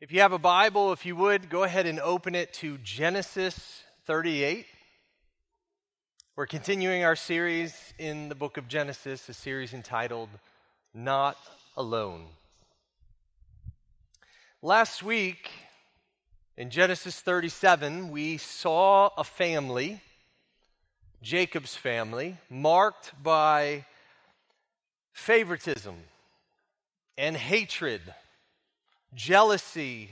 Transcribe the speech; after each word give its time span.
If 0.00 0.12
you 0.12 0.20
have 0.20 0.32
a 0.32 0.38
Bible, 0.38 0.94
if 0.94 1.04
you 1.04 1.14
would, 1.16 1.50
go 1.50 1.62
ahead 1.62 1.84
and 1.84 2.00
open 2.00 2.34
it 2.34 2.54
to 2.54 2.78
Genesis 2.78 3.82
38. 4.06 4.64
We're 6.36 6.46
continuing 6.46 7.04
our 7.04 7.14
series 7.14 7.92
in 7.98 8.30
the 8.30 8.34
book 8.34 8.56
of 8.56 8.66
Genesis, 8.66 9.28
a 9.28 9.34
series 9.34 9.74
entitled 9.74 10.30
Not 10.94 11.36
Alone. 11.76 12.28
Last 14.62 15.02
week, 15.02 15.50
in 16.56 16.70
Genesis 16.70 17.20
37, 17.20 18.10
we 18.10 18.38
saw 18.38 19.10
a 19.18 19.24
family, 19.24 20.00
Jacob's 21.20 21.76
family, 21.76 22.38
marked 22.48 23.12
by 23.22 23.84
favoritism 25.12 25.96
and 27.18 27.36
hatred 27.36 28.00
jealousy, 29.14 30.10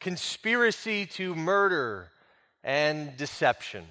conspiracy 0.00 1.06
to 1.06 1.34
murder, 1.34 2.10
and 2.64 3.16
deception. 3.16 3.84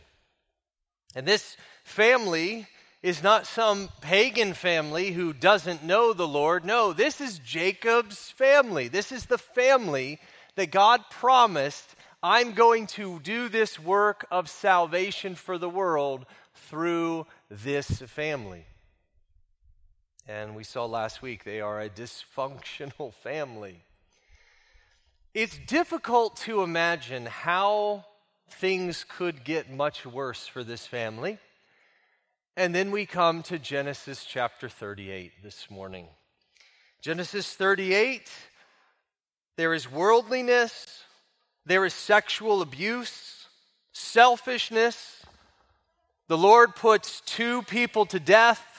And 1.15 1.25
this 1.25 1.57
family 1.83 2.67
is 3.03 3.23
not 3.23 3.47
some 3.47 3.89
pagan 4.01 4.53
family 4.53 5.11
who 5.11 5.33
doesn't 5.33 5.83
know 5.83 6.13
the 6.13 6.27
Lord. 6.27 6.63
No, 6.63 6.93
this 6.93 7.19
is 7.19 7.39
Jacob's 7.39 8.29
family. 8.31 8.87
This 8.87 9.11
is 9.11 9.25
the 9.25 9.37
family 9.37 10.19
that 10.55 10.71
God 10.71 11.01
promised 11.09 11.95
I'm 12.23 12.51
going 12.53 12.85
to 12.87 13.19
do 13.19 13.49
this 13.49 13.79
work 13.79 14.27
of 14.29 14.47
salvation 14.47 15.33
for 15.33 15.57
the 15.57 15.69
world 15.69 16.25
through 16.53 17.25
this 17.49 17.89
family. 17.89 18.65
And 20.27 20.55
we 20.55 20.63
saw 20.63 20.85
last 20.85 21.23
week 21.23 21.43
they 21.43 21.61
are 21.61 21.81
a 21.81 21.89
dysfunctional 21.89 23.13
family. 23.23 23.83
It's 25.33 25.57
difficult 25.59 26.35
to 26.41 26.61
imagine 26.61 27.25
how 27.25 28.03
things 28.49 29.05
could 29.07 29.45
get 29.45 29.71
much 29.71 30.05
worse 30.05 30.45
for 30.45 30.61
this 30.61 30.85
family. 30.85 31.37
And 32.57 32.75
then 32.75 32.91
we 32.91 33.05
come 33.05 33.41
to 33.43 33.57
Genesis 33.57 34.25
chapter 34.25 34.67
38 34.67 35.31
this 35.41 35.71
morning. 35.71 36.07
Genesis 36.99 37.53
38, 37.53 38.29
there 39.55 39.73
is 39.73 39.89
worldliness, 39.89 41.01
there 41.65 41.85
is 41.85 41.93
sexual 41.93 42.61
abuse, 42.61 43.47
selfishness. 43.93 45.23
The 46.27 46.37
Lord 46.37 46.75
puts 46.75 47.21
two 47.21 47.61
people 47.61 48.05
to 48.07 48.19
death 48.19 48.70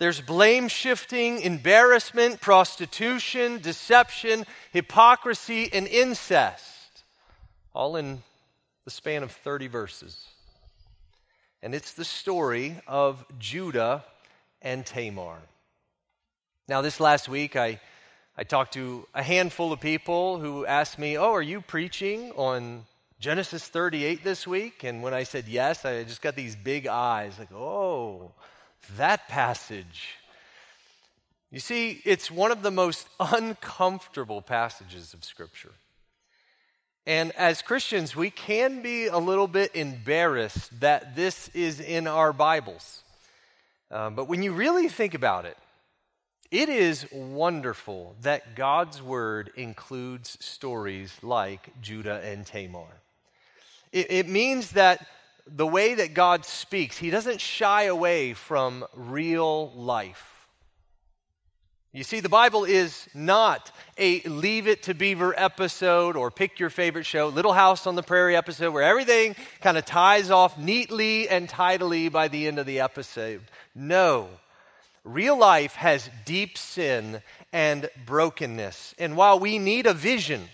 there's 0.00 0.22
blame 0.22 0.68
shifting, 0.68 1.42
embarrassment, 1.42 2.40
prostitution, 2.40 3.60
deception, 3.60 4.46
hypocrisy, 4.72 5.70
and 5.74 5.86
incest, 5.86 7.04
all 7.74 7.96
in 7.96 8.22
the 8.86 8.90
span 8.90 9.22
of 9.22 9.30
30 9.30 9.66
verses. 9.66 10.26
And 11.62 11.74
it's 11.74 11.92
the 11.92 12.06
story 12.06 12.80
of 12.86 13.26
Judah 13.38 14.02
and 14.62 14.86
Tamar. 14.86 15.36
Now, 16.66 16.80
this 16.80 16.98
last 16.98 17.28
week, 17.28 17.54
I, 17.54 17.78
I 18.38 18.44
talked 18.44 18.72
to 18.74 19.06
a 19.14 19.22
handful 19.22 19.70
of 19.70 19.80
people 19.80 20.38
who 20.38 20.64
asked 20.64 20.98
me, 20.98 21.18
Oh, 21.18 21.34
are 21.34 21.42
you 21.42 21.60
preaching 21.60 22.32
on 22.36 22.86
Genesis 23.18 23.68
38 23.68 24.24
this 24.24 24.46
week? 24.46 24.82
And 24.82 25.02
when 25.02 25.12
I 25.12 25.24
said 25.24 25.46
yes, 25.46 25.84
I 25.84 26.04
just 26.04 26.22
got 26.22 26.36
these 26.36 26.56
big 26.56 26.86
eyes 26.86 27.38
like, 27.38 27.52
Oh, 27.52 28.32
that 28.96 29.28
passage. 29.28 30.16
You 31.50 31.60
see, 31.60 32.00
it's 32.04 32.30
one 32.30 32.52
of 32.52 32.62
the 32.62 32.70
most 32.70 33.08
uncomfortable 33.18 34.40
passages 34.42 35.14
of 35.14 35.24
Scripture. 35.24 35.72
And 37.06 37.32
as 37.32 37.62
Christians, 37.62 38.14
we 38.14 38.30
can 38.30 38.82
be 38.82 39.06
a 39.06 39.18
little 39.18 39.48
bit 39.48 39.74
embarrassed 39.74 40.80
that 40.80 41.16
this 41.16 41.48
is 41.54 41.80
in 41.80 42.06
our 42.06 42.32
Bibles. 42.32 43.02
Uh, 43.90 44.10
but 44.10 44.28
when 44.28 44.42
you 44.42 44.52
really 44.52 44.88
think 44.88 45.14
about 45.14 45.44
it, 45.44 45.56
it 46.50 46.68
is 46.68 47.06
wonderful 47.12 48.16
that 48.22 48.54
God's 48.54 49.00
Word 49.00 49.50
includes 49.56 50.36
stories 50.40 51.16
like 51.22 51.70
Judah 51.80 52.20
and 52.24 52.44
Tamar. 52.44 52.86
It, 53.92 54.10
it 54.10 54.28
means 54.28 54.72
that 54.72 55.06
the 55.46 55.66
way 55.66 55.94
that 55.94 56.14
God 56.14 56.44
speaks, 56.44 56.98
He 56.98 57.10
doesn't 57.10 57.40
shy 57.40 57.84
away 57.84 58.34
from 58.34 58.84
real 58.94 59.72
life. 59.72 60.30
You 61.92 62.04
see, 62.04 62.20
the 62.20 62.28
Bible 62.28 62.64
is 62.64 63.08
not 63.14 63.72
a 63.98 64.20
leave 64.20 64.68
it 64.68 64.84
to 64.84 64.94
beaver 64.94 65.34
episode 65.36 66.16
or 66.16 66.30
pick 66.30 66.60
your 66.60 66.70
favorite 66.70 67.04
show, 67.04 67.26
Little 67.26 67.52
House 67.52 67.84
on 67.84 67.96
the 67.96 68.02
Prairie 68.02 68.36
episode, 68.36 68.72
where 68.72 68.84
everything 68.84 69.34
kind 69.60 69.76
of 69.76 69.84
ties 69.84 70.30
off 70.30 70.56
neatly 70.56 71.28
and 71.28 71.48
tidily 71.48 72.08
by 72.08 72.28
the 72.28 72.46
end 72.46 72.60
of 72.60 72.66
the 72.66 72.78
episode. 72.78 73.42
No. 73.74 74.28
Real 75.02 75.36
life 75.36 75.74
has 75.74 76.08
deep 76.24 76.56
sin 76.56 77.22
and 77.52 77.88
brokenness. 78.06 78.94
And 78.96 79.16
while 79.16 79.40
we 79.40 79.58
need 79.58 79.86
a 79.86 79.94
vision, 79.94 80.48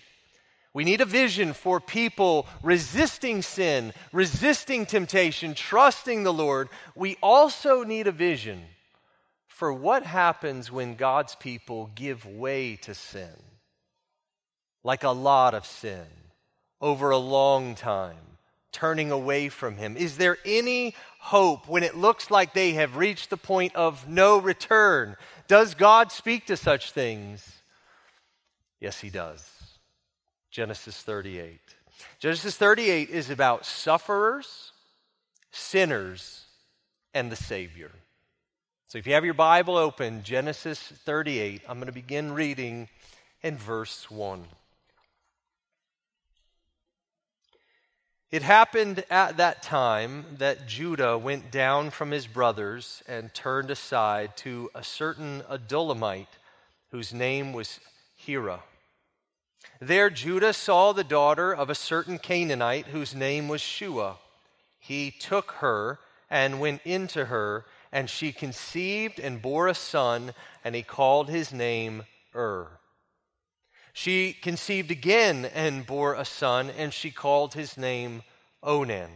we 0.77 0.83
need 0.83 1.01
a 1.01 1.05
vision 1.05 1.53
for 1.53 1.79
people 1.79 2.45
resisting 2.61 3.41
sin, 3.41 3.93
resisting 4.11 4.85
temptation, 4.85 5.55
trusting 5.55 6.21
the 6.21 6.31
Lord. 6.31 6.69
We 6.93 7.17
also 7.19 7.83
need 7.83 8.05
a 8.05 8.11
vision 8.11 8.61
for 9.47 9.73
what 9.73 10.03
happens 10.03 10.71
when 10.71 10.93
God's 10.93 11.33
people 11.33 11.89
give 11.95 12.27
way 12.27 12.75
to 12.83 12.93
sin, 12.93 13.33
like 14.83 15.03
a 15.03 15.09
lot 15.09 15.55
of 15.55 15.65
sin, 15.65 16.05
over 16.79 17.09
a 17.09 17.17
long 17.17 17.73
time, 17.73 18.37
turning 18.71 19.11
away 19.11 19.49
from 19.49 19.77
Him. 19.77 19.97
Is 19.97 20.17
there 20.17 20.37
any 20.45 20.93
hope 21.17 21.67
when 21.67 21.81
it 21.81 21.97
looks 21.97 22.29
like 22.29 22.53
they 22.53 22.73
have 22.73 22.97
reached 22.97 23.31
the 23.31 23.37
point 23.37 23.75
of 23.75 24.07
no 24.07 24.37
return? 24.37 25.15
Does 25.47 25.73
God 25.73 26.11
speak 26.11 26.45
to 26.45 26.55
such 26.55 26.91
things? 26.91 27.63
Yes, 28.79 28.99
He 28.99 29.09
does. 29.09 29.56
Genesis 30.57 31.03
38. 31.03 31.59
Genesis 32.17 32.57
38 32.57 33.11
is 33.11 33.29
about 33.29 33.63
sufferers, 33.63 34.71
sinners, 35.51 36.45
and 37.13 37.31
the 37.31 37.35
Savior. 37.35 37.91
So 38.87 38.97
if 38.97 39.05
you 39.05 39.13
have 39.13 39.23
your 39.23 39.35
Bible 39.35 39.77
open, 39.77 40.23
Genesis 40.23 40.79
38, 40.79 41.61
I'm 41.69 41.77
going 41.77 41.85
to 41.85 41.91
begin 41.91 42.31
reading 42.31 42.89
in 43.43 43.55
verse 43.55 44.09
1. 44.09 44.45
It 48.31 48.41
happened 48.41 49.03
at 49.11 49.37
that 49.37 49.61
time 49.61 50.25
that 50.39 50.67
Judah 50.67 51.19
went 51.19 51.51
down 51.51 51.91
from 51.91 52.09
his 52.09 52.25
brothers 52.25 53.03
and 53.07 53.31
turned 53.31 53.69
aside 53.69 54.35
to 54.37 54.71
a 54.73 54.83
certain 54.83 55.43
Adullamite 55.51 56.25
whose 56.89 57.13
name 57.13 57.53
was 57.53 57.79
Hira. 58.15 58.63
There 59.79 60.09
Judah 60.09 60.53
saw 60.53 60.91
the 60.91 61.03
daughter 61.03 61.53
of 61.53 61.69
a 61.69 61.75
certain 61.75 62.17
Canaanite 62.17 62.87
whose 62.87 63.13
name 63.13 63.47
was 63.47 63.61
Shua. 63.61 64.17
He 64.79 65.11
took 65.11 65.51
her 65.59 65.99
and 66.29 66.59
went 66.59 66.81
into 66.83 67.25
her, 67.25 67.65
and 67.91 68.09
she 68.09 68.31
conceived 68.31 69.19
and 69.19 69.41
bore 69.41 69.67
a 69.67 69.75
son, 69.75 70.33
and 70.63 70.75
he 70.75 70.81
called 70.81 71.29
his 71.29 71.53
name 71.53 72.03
Ur. 72.35 72.79
She 73.93 74.33
conceived 74.33 74.91
again 74.91 75.45
and 75.45 75.85
bore 75.85 76.13
a 76.13 76.25
son, 76.25 76.69
and 76.69 76.93
she 76.93 77.11
called 77.11 77.53
his 77.53 77.77
name 77.77 78.23
Onan. 78.61 79.11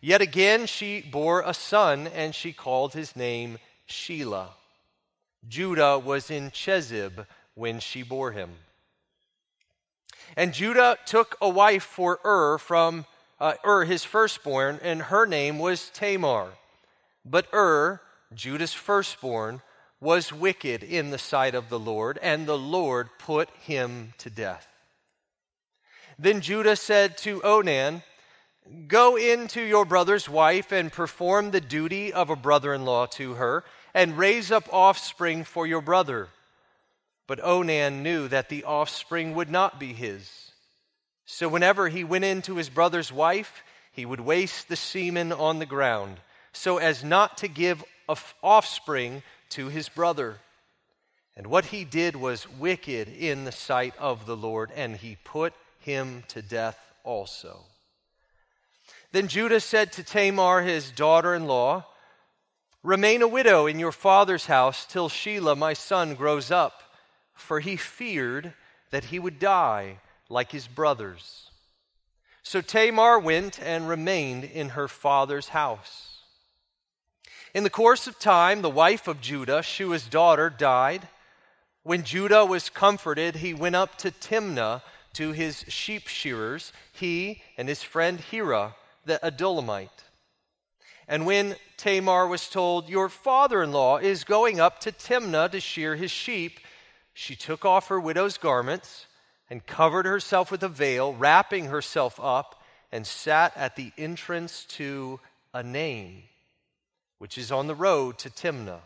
Yet 0.00 0.22
again 0.22 0.66
she 0.66 1.02
bore 1.02 1.42
a 1.42 1.52
son, 1.52 2.06
and 2.06 2.34
she 2.34 2.52
called 2.52 2.94
his 2.94 3.14
name 3.14 3.58
Shelah. 3.88 4.50
Judah 5.46 5.98
was 5.98 6.30
in 6.30 6.50
Chezib 6.50 7.26
when 7.54 7.80
she 7.80 8.02
bore 8.02 8.32
him. 8.32 8.50
And 10.36 10.54
Judah 10.54 10.96
took 11.06 11.36
a 11.40 11.48
wife 11.48 11.82
for 11.82 12.20
Ur 12.24 12.58
from 12.58 13.06
uh, 13.40 13.54
Ur, 13.64 13.84
his 13.84 14.04
firstborn, 14.04 14.78
and 14.82 15.02
her 15.02 15.26
name 15.26 15.58
was 15.58 15.90
Tamar. 15.90 16.48
But 17.24 17.46
Ur, 17.52 18.00
Judah's 18.34 18.74
firstborn, 18.74 19.62
was 20.00 20.32
wicked 20.32 20.82
in 20.82 21.10
the 21.10 21.18
sight 21.18 21.54
of 21.54 21.68
the 21.68 21.78
Lord, 21.78 22.18
and 22.22 22.46
the 22.46 22.58
Lord 22.58 23.08
put 23.18 23.50
him 23.62 24.14
to 24.18 24.30
death. 24.30 24.66
Then 26.18 26.40
Judah 26.40 26.76
said 26.76 27.16
to 27.18 27.42
Onan, 27.42 28.02
Go 28.86 29.16
into 29.16 29.62
your 29.62 29.84
brother's 29.84 30.28
wife 30.28 30.70
and 30.70 30.92
perform 30.92 31.50
the 31.50 31.60
duty 31.60 32.12
of 32.12 32.30
a 32.30 32.36
brother 32.36 32.72
in 32.72 32.84
law 32.84 33.06
to 33.06 33.34
her, 33.34 33.64
and 33.94 34.18
raise 34.18 34.52
up 34.52 34.72
offspring 34.72 35.44
for 35.44 35.66
your 35.66 35.80
brother. 35.80 36.28
But 37.30 37.44
Onan 37.44 38.02
knew 38.02 38.26
that 38.26 38.48
the 38.48 38.64
offspring 38.64 39.36
would 39.36 39.48
not 39.48 39.78
be 39.78 39.92
his. 39.92 40.50
So 41.26 41.48
whenever 41.48 41.88
he 41.88 42.02
went 42.02 42.24
in 42.24 42.42
to 42.42 42.56
his 42.56 42.68
brother's 42.68 43.12
wife, 43.12 43.62
he 43.92 44.04
would 44.04 44.18
waste 44.18 44.68
the 44.68 44.74
semen 44.74 45.30
on 45.30 45.60
the 45.60 45.64
ground, 45.64 46.18
so 46.52 46.78
as 46.78 47.04
not 47.04 47.38
to 47.38 47.46
give 47.46 47.84
offspring 48.42 49.22
to 49.50 49.68
his 49.68 49.88
brother. 49.88 50.38
And 51.36 51.46
what 51.46 51.66
he 51.66 51.84
did 51.84 52.16
was 52.16 52.50
wicked 52.50 53.06
in 53.06 53.44
the 53.44 53.52
sight 53.52 53.94
of 54.00 54.26
the 54.26 54.36
Lord, 54.36 54.72
and 54.74 54.96
he 54.96 55.16
put 55.22 55.52
him 55.78 56.24
to 56.30 56.42
death 56.42 56.80
also. 57.04 57.60
Then 59.12 59.28
Judah 59.28 59.60
said 59.60 59.92
to 59.92 60.02
Tamar, 60.02 60.62
his 60.62 60.90
daughter 60.90 61.36
in 61.36 61.46
law, 61.46 61.86
Remain 62.82 63.22
a 63.22 63.28
widow 63.28 63.68
in 63.68 63.78
your 63.78 63.92
father's 63.92 64.46
house 64.46 64.84
till 64.84 65.08
Shelah, 65.08 65.56
my 65.56 65.74
son, 65.74 66.16
grows 66.16 66.50
up, 66.50 66.82
for 67.40 67.60
he 67.60 67.76
feared 67.76 68.52
that 68.90 69.04
he 69.04 69.18
would 69.18 69.38
die 69.38 69.98
like 70.28 70.52
his 70.52 70.66
brothers. 70.68 71.50
So 72.42 72.60
Tamar 72.60 73.18
went 73.18 73.60
and 73.62 73.88
remained 73.88 74.44
in 74.44 74.70
her 74.70 74.88
father's 74.88 75.48
house. 75.48 76.18
In 77.52 77.64
the 77.64 77.70
course 77.70 78.06
of 78.06 78.18
time, 78.18 78.62
the 78.62 78.70
wife 78.70 79.08
of 79.08 79.20
Judah, 79.20 79.62
Shua's 79.62 80.06
daughter, 80.06 80.50
died. 80.50 81.08
When 81.82 82.04
Judah 82.04 82.44
was 82.44 82.70
comforted, 82.70 83.36
he 83.36 83.54
went 83.54 83.76
up 83.76 83.98
to 83.98 84.10
Timnah 84.10 84.82
to 85.14 85.32
his 85.32 85.64
sheep 85.68 86.06
shearers, 86.06 86.72
he 86.92 87.42
and 87.56 87.68
his 87.68 87.82
friend 87.82 88.20
Hira, 88.20 88.76
the 89.04 89.18
Adullamite. 89.22 89.88
And 91.08 91.26
when 91.26 91.56
Tamar 91.76 92.28
was 92.28 92.48
told, 92.48 92.88
Your 92.88 93.08
father 93.08 93.64
in 93.64 93.72
law 93.72 93.98
is 93.98 94.22
going 94.22 94.60
up 94.60 94.78
to 94.80 94.92
Timnah 94.92 95.50
to 95.50 95.58
shear 95.58 95.96
his 95.96 96.12
sheep, 96.12 96.60
she 97.12 97.36
took 97.36 97.64
off 97.64 97.88
her 97.88 98.00
widow's 98.00 98.38
garments 98.38 99.06
and 99.48 99.66
covered 99.66 100.06
herself 100.06 100.50
with 100.50 100.62
a 100.62 100.68
veil, 100.68 101.12
wrapping 101.14 101.66
herself 101.66 102.18
up, 102.22 102.62
and 102.92 103.06
sat 103.06 103.56
at 103.56 103.76
the 103.76 103.92
entrance 103.98 104.64
to 104.64 105.20
Enaim, 105.54 106.22
which 107.18 107.36
is 107.36 107.50
on 107.52 107.66
the 107.66 107.74
road 107.74 108.18
to 108.18 108.30
Timnah. 108.30 108.80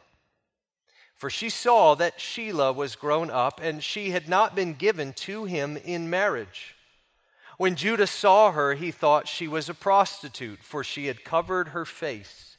For 1.15 1.31
she 1.31 1.49
saw 1.49 1.95
that 1.95 2.19
Shelah 2.19 2.75
was 2.75 2.97
grown 2.97 3.31
up, 3.31 3.61
and 3.63 3.83
she 3.83 4.11
had 4.11 4.29
not 4.29 4.55
been 4.55 4.75
given 4.75 5.13
to 5.15 5.45
him 5.45 5.77
in 5.77 6.11
marriage. 6.11 6.75
When 7.57 7.77
Judah 7.77 8.07
saw 8.07 8.51
her, 8.51 8.75
he 8.75 8.91
thought 8.91 9.29
she 9.29 9.47
was 9.47 9.69
a 9.69 9.75
prostitute, 9.75 10.63
for 10.63 10.83
she 10.83 11.07
had 11.07 11.25
covered 11.25 11.69
her 11.69 11.85
face. 11.85 12.57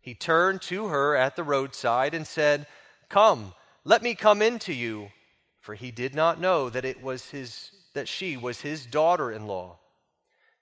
He 0.00 0.14
turned 0.14 0.62
to 0.62 0.88
her 0.88 1.14
at 1.14 1.36
the 1.36 1.44
roadside 1.44 2.12
and 2.12 2.26
said, 2.26 2.66
Come, 3.08 3.54
let 3.84 4.02
me 4.02 4.14
come 4.14 4.42
in 4.42 4.58
to 4.60 4.72
you, 4.72 5.08
for 5.60 5.74
he 5.74 5.90
did 5.90 6.14
not 6.14 6.40
know 6.40 6.70
that 6.70 6.84
it 6.84 7.02
was 7.02 7.30
his 7.30 7.70
that 7.94 8.08
she 8.08 8.36
was 8.36 8.60
his 8.60 8.86
daughter-in-law. 8.86 9.76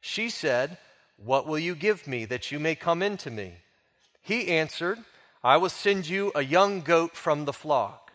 She 0.01 0.31
said, 0.31 0.79
What 1.17 1.47
will 1.47 1.59
you 1.59 1.75
give 1.75 2.07
me 2.07 2.25
that 2.25 2.51
you 2.51 2.59
may 2.59 2.75
come 2.75 3.03
in 3.03 3.17
to 3.19 3.31
me? 3.31 3.55
He 4.21 4.49
answered, 4.49 4.99
I 5.43 5.57
will 5.57 5.69
send 5.69 6.09
you 6.09 6.33
a 6.35 6.45
young 6.45 6.81
goat 6.81 7.17
from 7.17 7.45
the 7.45 7.53
flock. 7.53 8.13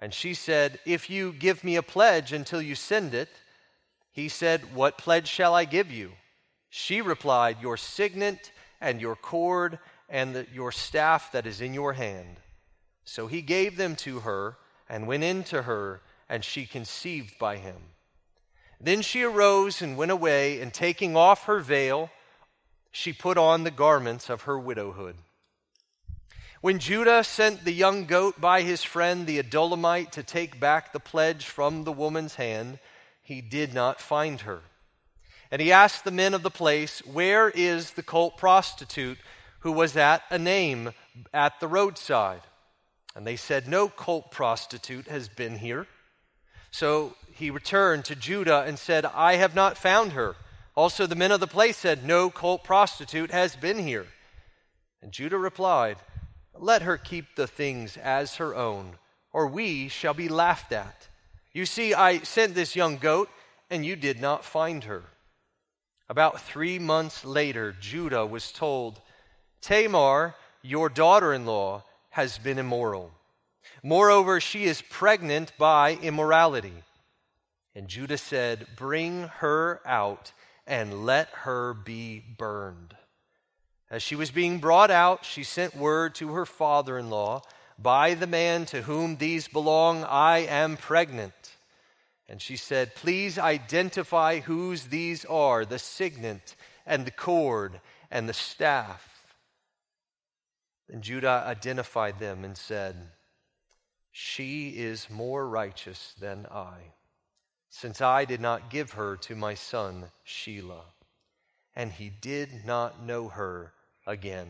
And 0.00 0.14
she 0.14 0.34
said, 0.34 0.78
If 0.86 1.10
you 1.10 1.32
give 1.32 1.62
me 1.62 1.76
a 1.76 1.82
pledge 1.82 2.32
until 2.32 2.62
you 2.62 2.74
send 2.74 3.14
it, 3.14 3.28
he 4.12 4.28
said, 4.28 4.74
What 4.74 4.98
pledge 4.98 5.28
shall 5.28 5.54
I 5.54 5.64
give 5.64 5.90
you? 5.90 6.12
She 6.70 7.00
replied, 7.00 7.60
Your 7.60 7.76
signet 7.76 8.52
and 8.80 9.00
your 9.00 9.16
cord 9.16 9.78
and 10.08 10.34
the, 10.34 10.46
your 10.52 10.72
staff 10.72 11.32
that 11.32 11.46
is 11.46 11.60
in 11.60 11.74
your 11.74 11.92
hand. 11.92 12.36
So 13.08 13.26
he 13.26 13.40
gave 13.40 13.78
them 13.78 13.96
to 13.96 14.20
her 14.20 14.58
and 14.86 15.06
went 15.06 15.24
in 15.24 15.42
to 15.44 15.62
her, 15.62 16.02
and 16.28 16.44
she 16.44 16.66
conceived 16.66 17.38
by 17.38 17.56
him. 17.56 17.76
Then 18.78 19.00
she 19.00 19.22
arose 19.22 19.80
and 19.80 19.96
went 19.96 20.10
away, 20.10 20.60
and 20.60 20.74
taking 20.74 21.16
off 21.16 21.44
her 21.44 21.60
veil, 21.60 22.10
she 22.92 23.14
put 23.14 23.38
on 23.38 23.64
the 23.64 23.70
garments 23.70 24.28
of 24.28 24.42
her 24.42 24.58
widowhood. 24.58 25.16
When 26.60 26.78
Judah 26.78 27.24
sent 27.24 27.64
the 27.64 27.72
young 27.72 28.04
goat 28.04 28.42
by 28.42 28.60
his 28.60 28.84
friend 28.84 29.26
the 29.26 29.42
Adullamite 29.42 30.10
to 30.10 30.22
take 30.22 30.60
back 30.60 30.92
the 30.92 31.00
pledge 31.00 31.46
from 31.46 31.84
the 31.84 31.92
woman's 31.92 32.34
hand, 32.34 32.78
he 33.22 33.40
did 33.40 33.72
not 33.72 34.02
find 34.02 34.42
her. 34.42 34.60
And 35.50 35.62
he 35.62 35.72
asked 35.72 36.04
the 36.04 36.10
men 36.10 36.34
of 36.34 36.42
the 36.42 36.50
place, 36.50 36.98
Where 37.06 37.48
is 37.48 37.92
the 37.92 38.02
cult 38.02 38.36
prostitute 38.36 39.18
who 39.60 39.72
was 39.72 39.96
at 39.96 40.28
Enaim 40.30 40.92
at 41.32 41.58
the 41.58 41.68
roadside? 41.68 42.42
And 43.18 43.26
they 43.26 43.36
said, 43.36 43.68
No 43.68 43.88
cult 43.88 44.30
prostitute 44.30 45.08
has 45.08 45.28
been 45.28 45.58
here. 45.58 45.86
So 46.70 47.16
he 47.34 47.50
returned 47.50 48.06
to 48.06 48.16
Judah 48.16 48.64
and 48.66 48.78
said, 48.78 49.04
I 49.04 49.34
have 49.34 49.54
not 49.54 49.76
found 49.76 50.12
her. 50.12 50.36
Also, 50.74 51.06
the 51.06 51.16
men 51.16 51.32
of 51.32 51.40
the 51.40 51.46
place 51.46 51.76
said, 51.76 52.06
No 52.06 52.30
cult 52.30 52.64
prostitute 52.64 53.30
has 53.30 53.56
been 53.56 53.80
here. 53.80 54.06
And 55.02 55.12
Judah 55.12 55.36
replied, 55.36 55.98
let 56.60 56.82
her 56.82 56.96
keep 56.96 57.36
the 57.36 57.46
things 57.46 57.96
as 57.96 58.36
her 58.36 58.54
own, 58.54 58.96
or 59.32 59.46
we 59.46 59.88
shall 59.88 60.14
be 60.14 60.28
laughed 60.28 60.72
at. 60.72 61.08
You 61.52 61.66
see, 61.66 61.94
I 61.94 62.18
sent 62.18 62.54
this 62.54 62.74
young 62.74 62.98
goat, 62.98 63.28
and 63.70 63.86
you 63.86 63.96
did 63.96 64.20
not 64.20 64.44
find 64.44 64.84
her. 64.84 65.04
About 66.08 66.40
three 66.40 66.78
months 66.78 67.24
later, 67.24 67.74
Judah 67.78 68.26
was 68.26 68.50
told, 68.50 69.00
Tamar, 69.60 70.34
your 70.62 70.88
daughter 70.88 71.32
in 71.32 71.46
law, 71.46 71.84
has 72.18 72.36
been 72.36 72.58
immoral. 72.58 73.12
Moreover, 73.80 74.40
she 74.40 74.64
is 74.64 74.82
pregnant 74.82 75.52
by 75.56 75.92
immorality. 76.02 76.82
And 77.76 77.86
Judah 77.86 78.18
said, 78.18 78.66
Bring 78.74 79.28
her 79.38 79.80
out 79.86 80.32
and 80.66 81.06
let 81.06 81.28
her 81.28 81.74
be 81.74 82.20
burned. 82.36 82.96
As 83.88 84.02
she 84.02 84.16
was 84.16 84.32
being 84.32 84.58
brought 84.58 84.90
out, 84.90 85.24
she 85.24 85.44
sent 85.44 85.76
word 85.76 86.16
to 86.16 86.32
her 86.32 86.44
father 86.44 86.98
in 86.98 87.08
law, 87.08 87.42
By 87.78 88.14
the 88.14 88.26
man 88.26 88.66
to 88.66 88.82
whom 88.82 89.18
these 89.18 89.46
belong, 89.46 90.02
I 90.02 90.38
am 90.38 90.76
pregnant. 90.76 91.56
And 92.28 92.42
she 92.42 92.56
said, 92.56 92.96
Please 92.96 93.38
identify 93.38 94.40
whose 94.40 94.88
these 94.88 95.24
are 95.26 95.64
the 95.64 95.78
signet 95.78 96.56
and 96.84 97.06
the 97.06 97.12
cord 97.12 97.80
and 98.10 98.28
the 98.28 98.34
staff. 98.34 99.17
And 100.90 101.02
Judah 101.02 101.44
identified 101.46 102.18
them 102.18 102.44
and 102.44 102.56
said, 102.56 102.96
She 104.10 104.70
is 104.70 105.10
more 105.10 105.46
righteous 105.46 106.14
than 106.18 106.46
I, 106.50 106.76
since 107.68 108.00
I 108.00 108.24
did 108.24 108.40
not 108.40 108.70
give 108.70 108.92
her 108.92 109.16
to 109.18 109.36
my 109.36 109.54
son 109.54 110.06
Shelah. 110.26 110.84
And 111.76 111.92
he 111.92 112.10
did 112.10 112.64
not 112.64 113.02
know 113.02 113.28
her 113.28 113.72
again. 114.06 114.48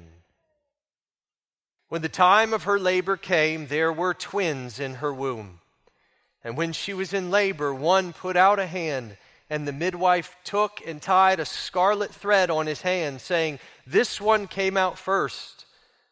When 1.88 2.02
the 2.02 2.08
time 2.08 2.52
of 2.52 2.64
her 2.64 2.78
labor 2.78 3.16
came, 3.16 3.66
there 3.66 3.92
were 3.92 4.14
twins 4.14 4.78
in 4.78 4.96
her 4.96 5.12
womb. 5.12 5.60
And 6.44 6.56
when 6.56 6.72
she 6.72 6.94
was 6.94 7.12
in 7.12 7.30
labor, 7.30 7.74
one 7.74 8.12
put 8.12 8.36
out 8.36 8.58
a 8.58 8.66
hand, 8.66 9.16
and 9.50 9.66
the 9.66 9.72
midwife 9.72 10.36
took 10.44 10.80
and 10.86 11.00
tied 11.00 11.40
a 11.40 11.44
scarlet 11.44 12.14
thread 12.14 12.50
on 12.50 12.66
his 12.66 12.82
hand, 12.82 13.20
saying, 13.20 13.58
This 13.86 14.20
one 14.20 14.46
came 14.46 14.76
out 14.76 14.98
first. 14.98 15.57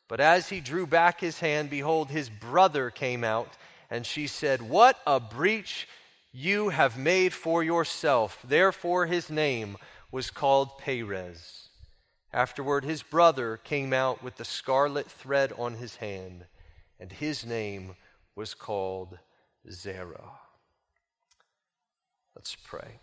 But 0.09 0.21
as 0.21 0.49
he 0.49 0.61
drew 0.61 0.87
back 0.87 1.21
his 1.21 1.41
hand, 1.41 1.71
behold, 1.71 2.11
his 2.11 2.31
brother 2.31 2.91
came 2.91 3.25
out, 3.25 3.57
and 3.91 4.07
she 4.07 4.27
said, 4.27 4.63
What 4.63 4.99
a 5.07 5.19
breach 5.19 5.89
you 6.33 6.69
have 6.69 6.99
made 6.99 7.33
for 7.33 7.65
yourself. 7.65 8.41
Therefore 8.47 9.07
his 9.07 9.31
name 9.31 9.77
was 10.13 10.31
called 10.31 10.79
Perez. 10.79 11.69
Afterward, 12.33 12.85
his 12.85 13.03
brother 13.03 13.57
came 13.57 13.93
out 13.93 14.23
with 14.23 14.37
the 14.37 14.45
scarlet 14.45 15.07
thread 15.07 15.53
on 15.57 15.75
his 15.75 15.97
hand, 15.97 16.45
and 17.01 17.11
his 17.11 17.47
name 17.47 17.97
was 18.35 18.53
called 18.53 19.19
Zerah. 19.71 20.33
Let's 22.35 22.55
pray. 22.55 23.01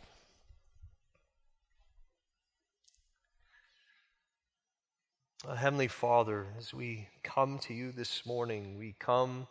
Uh, 5.46 5.56
Heavenly 5.56 5.90
Father, 5.90 6.46
as 6.58 6.74
we 6.74 7.10
come 7.22 7.60
to 7.64 7.74
you 7.74 7.92
this 7.92 8.26
morning, 8.26 8.78
we 8.80 8.96
come, 8.98 9.46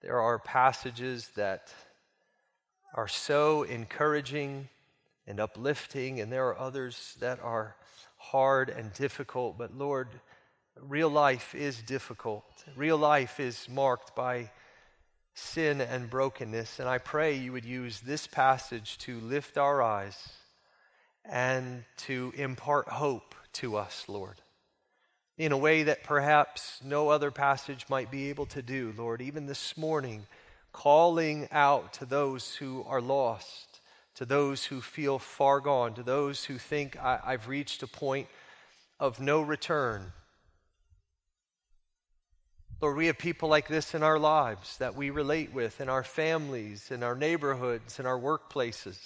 there 0.00 0.18
are 0.18 0.38
passages 0.38 1.28
that 1.36 1.74
are 2.94 3.06
so 3.06 3.64
encouraging 3.64 4.70
and 5.26 5.38
uplifting, 5.38 6.20
and 6.20 6.32
there 6.32 6.48
are 6.48 6.58
others 6.58 7.18
that 7.20 7.38
are 7.42 7.76
hard 8.16 8.70
and 8.70 8.94
difficult, 8.94 9.58
but 9.58 9.76
Lord, 9.76 10.08
real 10.80 11.10
life 11.10 11.54
is 11.54 11.82
difficult. 11.82 12.64
Real 12.74 12.96
life 12.96 13.38
is 13.38 13.68
marked 13.68 14.16
by 14.16 14.50
sin 15.34 15.82
and 15.82 16.08
brokenness. 16.08 16.80
And 16.80 16.88
I 16.88 16.96
pray 16.96 17.34
you 17.34 17.52
would 17.52 17.66
use 17.66 18.00
this 18.00 18.26
passage 18.26 18.96
to 19.00 19.20
lift 19.20 19.58
our 19.58 19.82
eyes 19.82 20.30
and 21.26 21.84
to 22.06 22.32
impart 22.36 22.88
hope 22.88 23.34
to 23.52 23.76
us, 23.76 24.06
Lord, 24.08 24.40
in 25.40 25.52
a 25.52 25.58
way 25.58 25.84
that 25.84 26.04
perhaps 26.04 26.80
no 26.84 27.08
other 27.08 27.30
passage 27.30 27.86
might 27.88 28.10
be 28.10 28.28
able 28.28 28.46
to 28.46 28.62
do, 28.62 28.92
Lord. 28.96 29.20
Even 29.22 29.46
this 29.46 29.76
morning, 29.76 30.26
calling 30.72 31.48
out 31.50 31.94
to 31.94 32.04
those 32.04 32.56
who 32.56 32.84
are 32.86 33.00
lost 33.00 33.70
to 34.20 34.26
those 34.26 34.66
who 34.66 34.82
feel 34.82 35.18
far 35.18 35.60
gone, 35.60 35.94
to 35.94 36.02
those 36.02 36.44
who 36.44 36.58
think 36.58 36.94
I, 37.02 37.20
have 37.24 37.48
reached 37.48 37.82
a 37.82 37.86
point 37.86 38.28
of 38.98 39.18
no 39.18 39.40
return. 39.40 40.12
Lord, 42.82 42.98
we 42.98 43.06
have 43.06 43.16
people 43.16 43.48
like 43.48 43.66
this 43.66 43.94
in 43.94 44.02
our 44.02 44.18
lives 44.18 44.76
that 44.76 44.94
we 44.94 45.08
relate 45.08 45.54
with 45.54 45.80
in 45.80 45.88
our 45.88 46.04
families, 46.04 46.90
in 46.90 47.02
our 47.02 47.14
neighborhoods, 47.14 47.98
in 47.98 48.04
our 48.04 48.18
workplaces. 48.18 48.98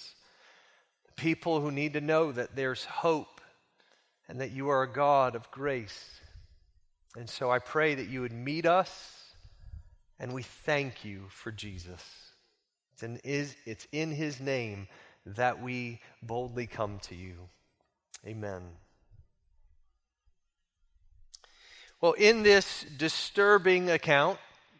People 1.15 1.61
who 1.61 1.71
need 1.71 1.93
to 1.93 2.01
know 2.01 2.33
that 2.33 2.57
there's 2.57 2.83
hope 2.83 3.39
and 4.27 4.41
that 4.41 4.51
you 4.51 4.67
are 4.67 4.83
a 4.83 4.91
God 4.91 5.35
of 5.35 5.49
grace. 5.49 6.19
And 7.15 7.29
so 7.29 7.49
I 7.49 7.59
pray 7.59 7.95
that 7.95 8.09
you 8.09 8.21
would 8.21 8.33
meet 8.33 8.65
us, 8.65 9.33
and 10.19 10.33
we 10.33 10.43
thank 10.43 11.05
you 11.05 11.23
for 11.29 11.51
Jesus. 11.51 12.03
It's 12.93 13.03
in, 13.03 13.17
is, 13.23 13.55
it's 13.65 13.87
in 13.91 14.11
his 14.11 14.39
name 14.39 14.87
that 15.25 15.61
we 15.61 16.01
boldly 16.21 16.67
come 16.67 16.99
to 17.03 17.15
you. 17.15 17.35
Amen. 18.27 18.63
Well, 22.01 22.13
in 22.13 22.43
this 22.43 22.85
disturbing 22.97 23.89
account 23.89 24.37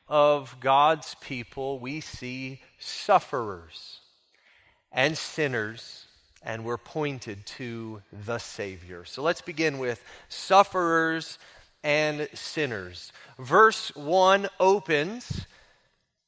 of 0.08 0.58
God's 0.60 1.15
people, 1.22 1.80
we 1.80 2.01
see 2.01 2.62
sufferers 2.77 4.01
and 4.92 5.18
sinners, 5.18 6.06
and 6.44 6.63
we're 6.63 6.77
pointed 6.77 7.46
to 7.46 8.01
the 8.12 8.38
Savior. 8.38 9.06
So 9.06 9.24
let's 9.24 9.42
begin 9.42 9.80
with 9.80 10.04
sufferers 10.30 11.39
and 11.86 12.27
sinners. 12.34 13.13
Verse 13.38 13.96
1 13.96 14.50
opens 14.60 15.46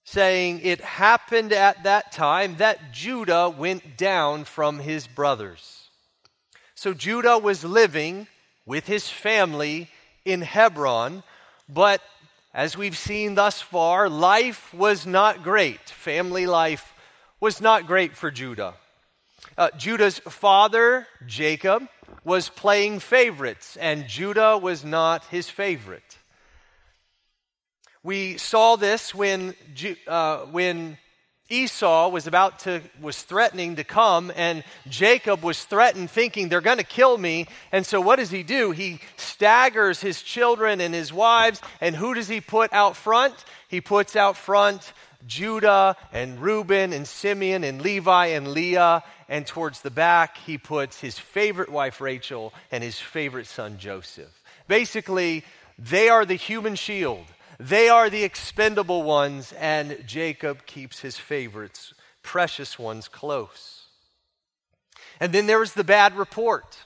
saying, 0.04 0.62
It 0.64 0.80
happened 0.80 1.52
at 1.52 1.84
that 1.84 2.12
time 2.12 2.58
that 2.58 2.94
Judah 2.94 3.50
went 3.50 3.98
down 3.98 4.46
from 4.46 4.80
his 4.80 5.08
brothers. 5.08 5.90
So 6.76 6.94
Judah 6.94 7.40
was 7.40 7.66
living 7.66 8.28
with 8.68 8.86
his 8.86 9.10
family 9.10 9.90
in 10.24 10.44
Hebron, 10.44 11.24
but 11.68 12.02
as 12.54 12.78
we've 12.78 12.98
seen 12.98 13.34
thus 13.34 13.60
far, 13.60 14.10
life 14.10 14.72
was 14.74 15.08
not 15.08 15.42
great. 15.44 15.90
Family 15.90 16.46
life 16.46 16.94
was 17.40 17.60
not 17.60 17.88
great 17.88 18.16
for 18.16 18.30
Judah. 18.30 18.76
Uh, 19.58 19.70
Judah's 19.78 20.20
father, 20.20 21.08
Jacob, 21.26 21.88
was 22.24 22.50
playing 22.50 23.00
favorites, 23.00 23.78
and 23.78 24.08
Judah 24.08 24.58
was 24.58 24.84
not 24.84 25.24
his 25.26 25.50
favorite. 25.50 26.18
We 28.04 28.38
saw 28.38 28.76
this 28.76 29.14
when, 29.14 29.56
uh, 30.08 30.40
when 30.46 30.98
Esau 31.50 32.10
was 32.10 32.28
about 32.28 32.60
to, 32.60 32.82
was 33.02 33.22
threatening 33.22 33.78
to 33.78 33.84
come, 33.84 34.32
and 34.36 34.64
Jacob 34.90 35.44
was 35.44 35.64
threatened, 35.64 36.12
thinking, 36.12 36.50
they're 36.50 36.62
going 36.62 36.78
to 36.78 36.84
kill 36.84 37.18
me. 37.18 37.48
And 37.72 37.86
so 37.86 38.02
what 38.02 38.18
does 38.18 38.30
he 38.30 38.44
do? 38.44 38.72
He 38.72 39.00
staggers 39.16 40.02
his 40.02 40.22
children 40.22 40.82
and 40.82 40.94
his 40.94 41.14
wives, 41.14 41.62
and 41.80 41.96
who 41.96 42.14
does 42.14 42.28
he 42.28 42.42
put 42.42 42.74
out 42.74 42.96
front? 42.96 43.34
He 43.70 43.82
puts 43.82 44.16
out 44.16 44.36
front 44.36 44.94
Judah 45.28 45.96
and 46.12 46.42
Reuben 46.42 46.94
and 46.94 47.08
Simeon 47.08 47.64
and 47.64 47.82
Levi 47.82 48.28
and 48.28 48.48
Leah, 48.48 49.04
and 49.30 49.46
towards 49.46 49.82
the 49.82 49.92
back, 49.92 50.38
he 50.38 50.58
puts 50.58 51.00
his 51.00 51.20
favorite 51.20 51.70
wife 51.70 52.02
Rachel 52.02 52.54
and 52.72 52.84
his 52.84 52.98
favorite 52.98 53.48
son 53.48 53.78
Joseph. 53.78 54.42
Basically, 54.68 55.44
they 55.78 56.10
are 56.10 56.26
the 56.26 56.36
human 56.36 56.76
shield 56.76 57.26
they 57.60 57.90
are 57.90 58.10
the 58.10 58.24
expendable 58.24 59.04
ones, 59.04 59.52
and 59.54 60.04
Jacob 60.06 60.66
keeps 60.66 61.00
his 61.00 61.18
favorites, 61.18 61.94
precious 62.22 62.78
ones, 62.78 63.08
close. 63.08 63.86
And 65.20 65.34
then 65.34 65.48
there 65.48 65.60
was 65.60 65.74
the 65.74 65.84
bad 65.84 66.16
report. 66.16 66.86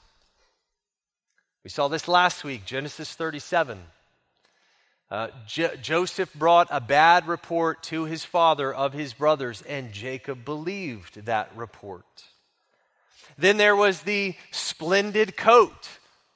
We 1.66 1.70
saw 1.70 1.90
this 1.90 2.08
last 2.08 2.46
week, 2.46 2.66
Genesis 2.66 3.14
37. 3.14 3.80
Uh, 5.12 5.28
J- 5.46 5.76
Joseph 5.82 6.34
brought 6.34 6.70
a 6.72 6.82
bad 6.82 7.28
report 7.28 7.84
to 7.84 8.06
his 8.06 8.26
father 8.26 8.74
of 8.74 8.94
his 8.94 9.14
brothers, 9.14 9.62
and 9.62 9.92
Jacob 9.92 10.44
believed 10.46 11.26
that 11.26 11.52
report. 11.56 12.06
Then 13.38 13.58
there 13.58 13.76
was 13.76 14.02
the 14.02 14.36
splendid 14.52 15.38
coat 15.38 15.90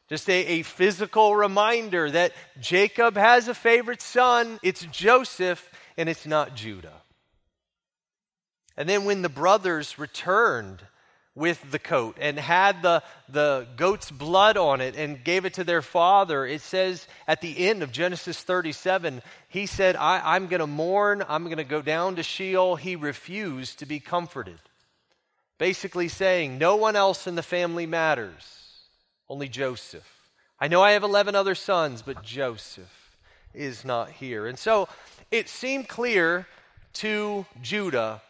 just 0.07 0.29
a, 0.29 0.45
a 0.45 0.61
physical 0.61 1.35
reminder 1.35 2.11
that 2.11 2.33
Jacob 2.61 3.17
has 3.17 3.47
a 3.47 3.55
favorite 3.55 4.01
son. 4.01 4.59
It's 4.61 4.85
Joseph, 4.85 5.71
and 5.97 6.07
it's 6.07 6.27
not 6.27 6.55
Judah. 6.55 7.01
And 8.77 8.87
then 8.87 9.05
when 9.05 9.21
the 9.21 9.29
brothers 9.29 9.97
returned 9.97 10.83
with 11.35 11.69
the 11.69 11.79
coat 11.79 12.17
and 12.19 12.39
had 12.39 12.81
the, 12.81 13.03
the 13.27 13.67
goat's 13.75 14.09
blood 14.09 14.55
on 14.55 14.79
it 14.79 14.95
and 14.95 15.23
gave 15.23 15.43
it 15.43 15.55
to 15.55 15.65
their 15.65 15.81
father, 15.81 16.45
it 16.45 16.61
says 16.61 17.07
at 17.27 17.41
the 17.41 17.67
end 17.67 17.83
of 17.83 17.91
Genesis 17.91 18.41
37, 18.41 19.21
he 19.49 19.65
said, 19.65 19.97
I, 19.97 20.35
I'm 20.35 20.47
going 20.47 20.61
to 20.61 20.67
mourn, 20.67 21.23
I'm 21.27 21.43
going 21.45 21.57
to 21.57 21.65
go 21.65 21.81
down 21.81 22.15
to 22.15 22.23
Sheol. 22.23 22.77
He 22.77 22.95
refused 22.95 23.79
to 23.79 23.85
be 23.85 23.99
comforted. 23.99 24.59
Basically 25.57 26.07
saying, 26.07 26.57
no 26.57 26.77
one 26.77 26.95
else 26.95 27.27
in 27.27 27.35
the 27.35 27.43
family 27.43 27.85
matters. 27.85 28.79
Only 29.27 29.49
Joseph. 29.49 30.09
I 30.59 30.69
know 30.69 30.81
I 30.81 30.91
have 30.91 31.03
11 31.03 31.35
other 31.35 31.55
sons, 31.55 32.01
but 32.01 32.23
Joseph 32.23 33.17
is 33.53 33.83
not 33.83 34.09
here. 34.09 34.47
And 34.47 34.57
so 34.57 34.87
it 35.31 35.49
seemed 35.49 35.89
clear 35.89 36.47
to 36.93 37.45
Judah 37.61 38.21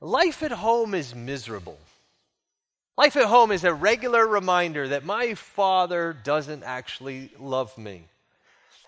life 0.00 0.42
at 0.42 0.52
home 0.52 0.94
is 0.94 1.14
miserable. 1.14 1.78
Life 2.96 3.16
at 3.16 3.24
home 3.24 3.50
is 3.50 3.64
a 3.64 3.74
regular 3.74 4.26
reminder 4.26 4.88
that 4.88 5.04
my 5.04 5.34
father 5.34 6.12
doesn't 6.12 6.62
actually 6.62 7.32
love 7.40 7.76
me. 7.76 8.06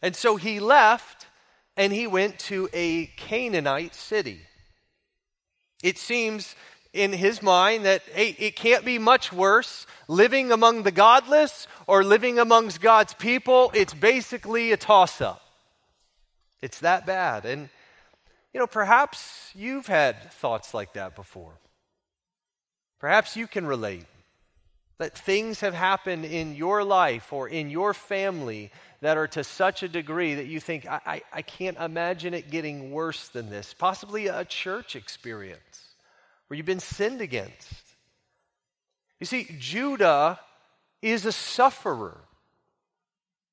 And 0.01 0.15
so 0.15 0.37
he 0.37 0.61
left 0.61 1.27
and 1.77 1.93
he 1.93 2.07
went 2.07 2.39
to 2.41 2.69
a 2.73 3.07
Canaanite 3.17 3.95
city. 3.95 4.43
It 5.83 5.99
seems 5.99 6.55
in 6.93 7.13
his 7.13 7.43
mind 7.43 7.85
that, 7.85 8.03
hey, 8.13 8.37
it 8.39 8.55
can't 8.55 8.85
be 8.85 8.99
much 8.99 9.33
worse 9.33 9.87
living 10.07 10.53
among 10.53 10.85
the 10.85 10.93
godless 10.93 11.67
or 11.87 12.05
living 12.05 12.39
amongst 12.39 12.81
God's 12.81 13.13
people. 13.13 13.73
It's 13.75 13.93
basically 13.93 14.71
a 14.73 14.77
toss 14.77 15.21
up. 15.21 15.43
It's 16.63 16.81
that 16.81 17.07
bad. 17.07 17.45
And, 17.45 17.69
you 18.55 18.61
know, 18.61 18.67
perhaps 18.67 19.51
you've 19.55 19.89
had 19.89 20.33
thoughts 20.33 20.73
like 20.73 20.95
that 20.95 21.17
before. 21.17 21.59
Perhaps 23.07 23.37
you 23.37 23.47
can 23.47 23.65
relate 23.65 24.05
that 24.99 25.17
things 25.17 25.61
have 25.61 25.75
happened 25.75 26.25
in 26.25 26.57
your 26.57 26.83
life 26.83 27.33
or 27.33 27.49
in 27.49 27.71
your 27.71 27.95
family 27.95 28.73
that 29.01 29.17
are 29.17 29.29
to 29.29 29.45
such 29.45 29.85
a 29.85 29.89
degree 29.89 30.35
that 30.35 30.47
you 30.47 30.59
think, 30.59 30.89
I, 30.89 31.01
I, 31.07 31.23
I 31.35 31.43
can't 31.43 31.79
imagine 31.79 32.35
it 32.35 32.51
getting 32.51 32.91
worse 32.91 33.29
than 33.29 33.49
this. 33.49 33.73
Possibly 33.75 34.27
a 34.27 34.45
church 34.45 34.97
experience 34.97 35.95
where 36.49 36.57
you've 36.57 36.67
been 36.67 36.81
sinned 36.81 37.21
against. 37.21 37.85
You 39.21 39.27
see, 39.27 39.47
Judah 39.57 40.41
is 41.01 41.27
a 41.27 41.33
sufferer. 41.33 42.19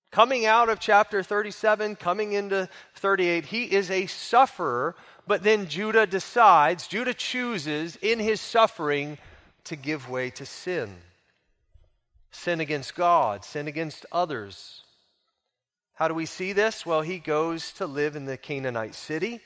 Coming 0.10 0.48
out 0.48 0.70
of 0.70 0.80
chapter 0.80 1.22
37, 1.22 1.98
coming 1.98 2.34
into 2.34 2.68
38, 2.96 3.46
he 3.46 3.66
is 3.66 3.92
a 3.92 4.08
sufferer, 4.08 4.96
but 5.28 5.44
then 5.44 5.68
Judah 5.68 6.08
decides, 6.08 6.88
Judah 6.88 7.14
chooses 7.14 7.98
in 7.98 8.18
his 8.18 8.42
suffering 8.42 9.20
to 9.66 9.76
give 9.76 10.10
way 10.10 10.30
to 10.32 10.46
sin. 10.46 10.96
Sin 12.32 12.60
against 12.60 12.96
God, 12.96 13.46
sin 13.46 13.68
against 13.68 14.06
others. 14.12 14.84
How 15.94 16.08
do 16.08 16.14
we 16.14 16.26
see 16.26 16.54
this? 16.54 16.86
Well, 16.86 17.02
he 17.02 17.20
goes 17.20 17.72
to 17.74 17.86
live 17.86 18.16
in 18.16 18.26
the 18.26 18.38
Canaanite 18.38 18.96
city. 18.96 19.40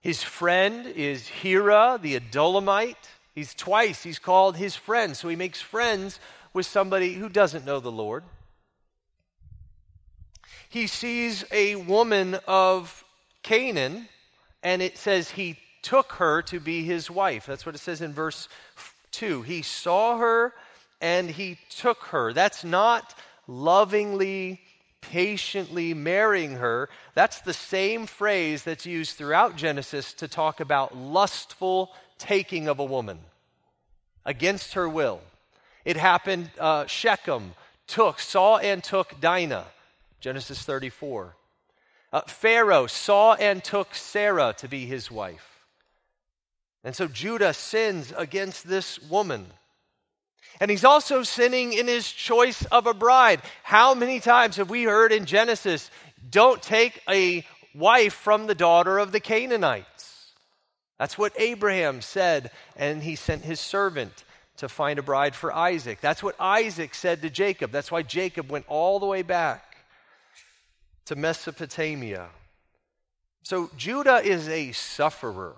His 0.00 0.22
friend 0.22 0.86
is 0.86 1.26
Hira, 1.26 1.98
the 2.00 2.18
Adullamite. 2.18 2.94
He's 3.34 3.52
twice, 3.54 4.02
he's 4.02 4.20
called 4.20 4.56
his 4.56 4.76
friend. 4.76 5.16
So 5.16 5.28
he 5.28 5.36
makes 5.36 5.60
friends 5.60 6.20
with 6.52 6.64
somebody 6.64 7.14
who 7.14 7.28
doesn't 7.28 7.66
know 7.66 7.80
the 7.80 7.90
Lord. 7.90 8.22
He 10.68 10.86
sees 10.86 11.44
a 11.50 11.74
woman 11.76 12.38
of 12.46 13.04
Canaan, 13.42 14.08
and 14.62 14.80
it 14.80 14.96
says 14.96 15.30
he 15.30 15.58
took 15.86 16.12
her 16.12 16.42
to 16.42 16.58
be 16.58 16.82
his 16.82 17.10
wife. 17.10 17.46
That's 17.46 17.64
what 17.64 17.74
it 17.74 17.78
says 17.78 18.02
in 18.02 18.12
verse 18.12 18.48
2. 19.12 19.42
He 19.42 19.62
saw 19.62 20.18
her 20.18 20.52
and 21.00 21.30
he 21.30 21.58
took 21.70 22.04
her. 22.06 22.32
That's 22.32 22.64
not 22.64 23.14
lovingly 23.46 24.60
patiently 25.00 25.94
marrying 25.94 26.56
her, 26.56 26.88
that's 27.14 27.40
the 27.40 27.52
same 27.52 28.06
phrase 28.06 28.64
that's 28.64 28.86
used 28.86 29.16
throughout 29.16 29.56
Genesis 29.56 30.12
to 30.14 30.28
talk 30.28 30.60
about 30.60 30.96
lustful 30.96 31.92
taking 32.18 32.66
of 32.68 32.78
a 32.78 32.84
woman 32.84 33.18
against 34.24 34.74
her 34.74 34.88
will. 34.88 35.20
It 35.84 35.96
happened, 35.96 36.50
uh, 36.58 36.86
Shechem 36.86 37.54
took, 37.86 38.18
saw 38.18 38.56
and 38.58 38.82
took 38.82 39.20
Dinah, 39.20 39.66
Genesis 40.20 40.62
34. 40.62 41.36
Uh, 42.12 42.20
Pharaoh 42.22 42.86
saw 42.86 43.34
and 43.34 43.62
took 43.62 43.94
Sarah 43.94 44.54
to 44.58 44.68
be 44.68 44.86
his 44.86 45.10
wife. 45.10 45.55
And 46.86 46.94
so 46.94 47.08
Judah 47.08 47.52
sins 47.52 48.14
against 48.16 48.68
this 48.68 49.02
woman. 49.02 49.44
And 50.60 50.70
he's 50.70 50.84
also 50.84 51.24
sinning 51.24 51.72
in 51.72 51.88
his 51.88 52.10
choice 52.10 52.64
of 52.66 52.86
a 52.86 52.94
bride. 52.94 53.42
How 53.64 53.92
many 53.92 54.20
times 54.20 54.56
have 54.56 54.70
we 54.70 54.84
heard 54.84 55.12
in 55.12 55.26
Genesis, 55.26 55.90
don't 56.30 56.62
take 56.62 57.02
a 57.08 57.44
wife 57.74 58.14
from 58.14 58.46
the 58.46 58.54
daughter 58.54 58.98
of 58.98 59.10
the 59.10 59.18
Canaanites. 59.18 60.32
That's 60.96 61.18
what 61.18 61.32
Abraham 61.36 62.02
said, 62.02 62.52
and 62.76 63.02
he 63.02 63.16
sent 63.16 63.44
his 63.44 63.58
servant 63.58 64.22
to 64.58 64.68
find 64.68 65.00
a 65.00 65.02
bride 65.02 65.34
for 65.34 65.52
Isaac. 65.52 66.00
That's 66.00 66.22
what 66.22 66.40
Isaac 66.40 66.94
said 66.94 67.20
to 67.22 67.30
Jacob. 67.30 67.72
That's 67.72 67.90
why 67.90 68.02
Jacob 68.02 68.48
went 68.48 68.64
all 68.68 69.00
the 69.00 69.06
way 69.06 69.22
back 69.22 69.76
to 71.06 71.16
Mesopotamia. 71.16 72.28
So 73.42 73.70
Judah 73.76 74.22
is 74.24 74.48
a 74.48 74.70
sufferer, 74.70 75.56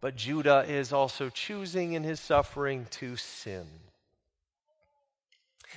but 0.00 0.16
Judah 0.16 0.64
is 0.66 0.92
also 0.92 1.28
choosing 1.28 1.92
in 1.92 2.04
his 2.04 2.20
suffering 2.20 2.86
to 2.90 3.16
sin. 3.16 3.66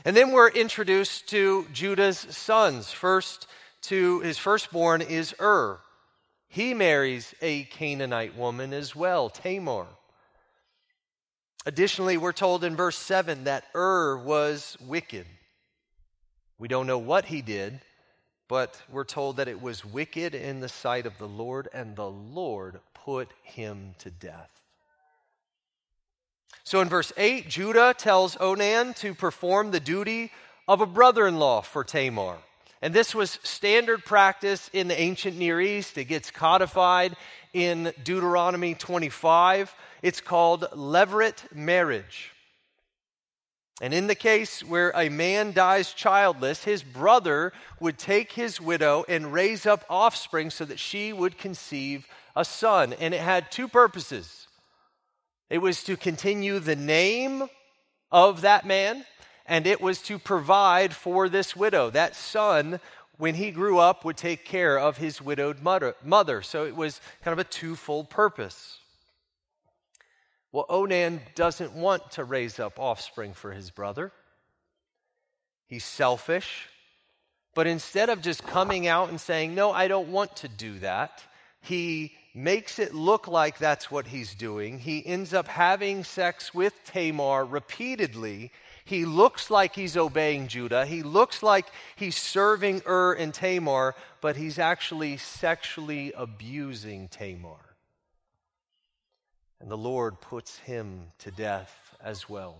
And 0.05 0.15
then 0.15 0.31
we're 0.31 0.49
introduced 0.49 1.29
to 1.29 1.65
Judah's 1.73 2.17
sons. 2.17 2.91
First, 2.91 3.47
to 3.83 4.21
his 4.21 4.37
firstborn 4.37 5.01
is 5.01 5.35
Ur. 5.39 5.79
He 6.47 6.73
marries 6.73 7.33
a 7.41 7.63
Canaanite 7.65 8.35
woman 8.35 8.73
as 8.73 8.95
well, 8.95 9.29
Tamar. 9.29 9.87
Additionally, 11.65 12.17
we're 12.17 12.31
told 12.31 12.63
in 12.63 12.75
verse 12.75 12.97
7 12.97 13.45
that 13.45 13.65
Ur 13.75 14.17
was 14.17 14.77
wicked. 14.81 15.25
We 16.57 16.67
don't 16.67 16.87
know 16.87 16.97
what 16.97 17.25
he 17.25 17.41
did, 17.41 17.81
but 18.47 18.81
we're 18.89 19.03
told 19.03 19.37
that 19.37 19.47
it 19.47 19.61
was 19.61 19.85
wicked 19.85 20.35
in 20.35 20.59
the 20.59 20.69
sight 20.69 21.05
of 21.05 21.17
the 21.17 21.27
Lord, 21.27 21.67
and 21.73 21.95
the 21.95 22.09
Lord 22.09 22.79
put 23.05 23.29
him 23.43 23.95
to 23.99 24.09
death. 24.09 24.61
So 26.63 26.79
in 26.79 26.89
verse 26.89 27.11
8, 27.17 27.49
Judah 27.49 27.93
tells 27.97 28.37
Onan 28.39 28.93
to 28.95 29.13
perform 29.13 29.71
the 29.71 29.79
duty 29.79 30.31
of 30.67 30.79
a 30.79 30.85
brother 30.85 31.27
in 31.27 31.37
law 31.37 31.61
for 31.61 31.83
Tamar. 31.83 32.37
And 32.81 32.93
this 32.93 33.13
was 33.13 33.39
standard 33.43 34.05
practice 34.05 34.69
in 34.73 34.87
the 34.87 34.99
ancient 34.99 35.37
Near 35.37 35.59
East. 35.59 35.97
It 35.97 36.05
gets 36.05 36.31
codified 36.31 37.15
in 37.53 37.93
Deuteronomy 38.03 38.75
25. 38.75 39.73
It's 40.01 40.21
called 40.21 40.63
levirate 40.73 41.53
marriage. 41.53 42.31
And 43.81 43.93
in 43.93 44.07
the 44.07 44.15
case 44.15 44.63
where 44.63 44.91
a 44.95 45.09
man 45.09 45.51
dies 45.51 45.93
childless, 45.93 46.63
his 46.63 46.83
brother 46.83 47.51
would 47.79 47.97
take 47.97 48.31
his 48.31 48.61
widow 48.61 49.03
and 49.09 49.33
raise 49.33 49.65
up 49.65 49.83
offspring 49.89 50.49
so 50.49 50.63
that 50.63 50.79
she 50.79 51.11
would 51.11 51.37
conceive 51.37 52.07
a 52.35 52.45
son. 52.45 52.93
And 52.93 53.13
it 53.13 53.21
had 53.21 53.51
two 53.51 53.67
purposes 53.67 54.47
it 55.49 55.61
was 55.61 55.83
to 55.83 55.95
continue 55.95 56.57
the 56.57 56.75
name 56.75 57.43
of 58.11 58.41
that 58.41 58.65
man, 58.65 59.05
and 59.45 59.67
it 59.67 59.81
was 59.81 60.01
to 60.03 60.17
provide 60.17 60.95
for 60.95 61.29
this 61.29 61.55
widow. 61.55 61.91
That 61.91 62.15
son, 62.15 62.79
when 63.17 63.35
he 63.35 63.51
grew 63.51 63.77
up, 63.77 64.03
would 64.03 64.17
take 64.17 64.45
care 64.45 64.79
of 64.79 64.97
his 64.97 65.21
widowed 65.21 65.61
mother. 65.61 66.41
So 66.41 66.65
it 66.65 66.75
was 66.75 67.01
kind 67.23 67.33
of 67.33 67.45
a 67.45 67.47
twofold 67.47 68.09
purpose. 68.09 68.79
Well, 70.51 70.65
Onan 70.69 71.21
doesn't 71.35 71.73
want 71.73 72.11
to 72.11 72.23
raise 72.23 72.59
up 72.59 72.79
offspring 72.79 73.33
for 73.33 73.51
his 73.51 73.69
brother. 73.69 74.11
He's 75.67 75.83
selfish. 75.83 76.67
But 77.53 77.67
instead 77.67 78.09
of 78.09 78.21
just 78.21 78.43
coming 78.47 78.87
out 78.87 79.09
and 79.09 79.21
saying, 79.21 79.53
No, 79.53 79.71
I 79.71 79.87
don't 79.87 80.09
want 80.09 80.35
to 80.37 80.47
do 80.47 80.79
that, 80.79 81.23
he 81.61 82.13
makes 82.33 82.79
it 82.79 82.93
look 82.93 83.27
like 83.27 83.57
that's 83.57 83.91
what 83.91 84.07
he's 84.07 84.33
doing. 84.33 84.79
He 84.79 85.05
ends 85.05 85.33
up 85.33 85.47
having 85.47 86.03
sex 86.03 86.53
with 86.53 86.73
Tamar 86.85 87.45
repeatedly. 87.45 88.51
He 88.85 89.05
looks 89.05 89.49
like 89.51 89.75
he's 89.75 89.95
obeying 89.95 90.47
Judah. 90.47 90.85
He 90.85 91.03
looks 91.03 91.43
like 91.43 91.67
he's 91.95 92.17
serving 92.17 92.81
Ur 92.87 93.13
and 93.13 93.33
Tamar, 93.33 93.95
but 94.19 94.35
he's 94.35 94.59
actually 94.59 95.17
sexually 95.17 96.11
abusing 96.17 97.07
Tamar. 97.07 97.75
And 99.61 99.69
the 99.71 99.77
Lord 99.77 100.19
puts 100.19 100.57
him 100.59 101.11
to 101.19 101.31
death 101.31 101.95
as 102.03 102.27
well. 102.27 102.57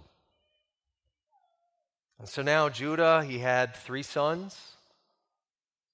And 2.19 2.29
so 2.29 2.41
now 2.41 2.69
Judah, 2.69 3.23
he 3.27 3.39
had 3.39 3.75
three 3.75 4.03
sons. 4.03 4.57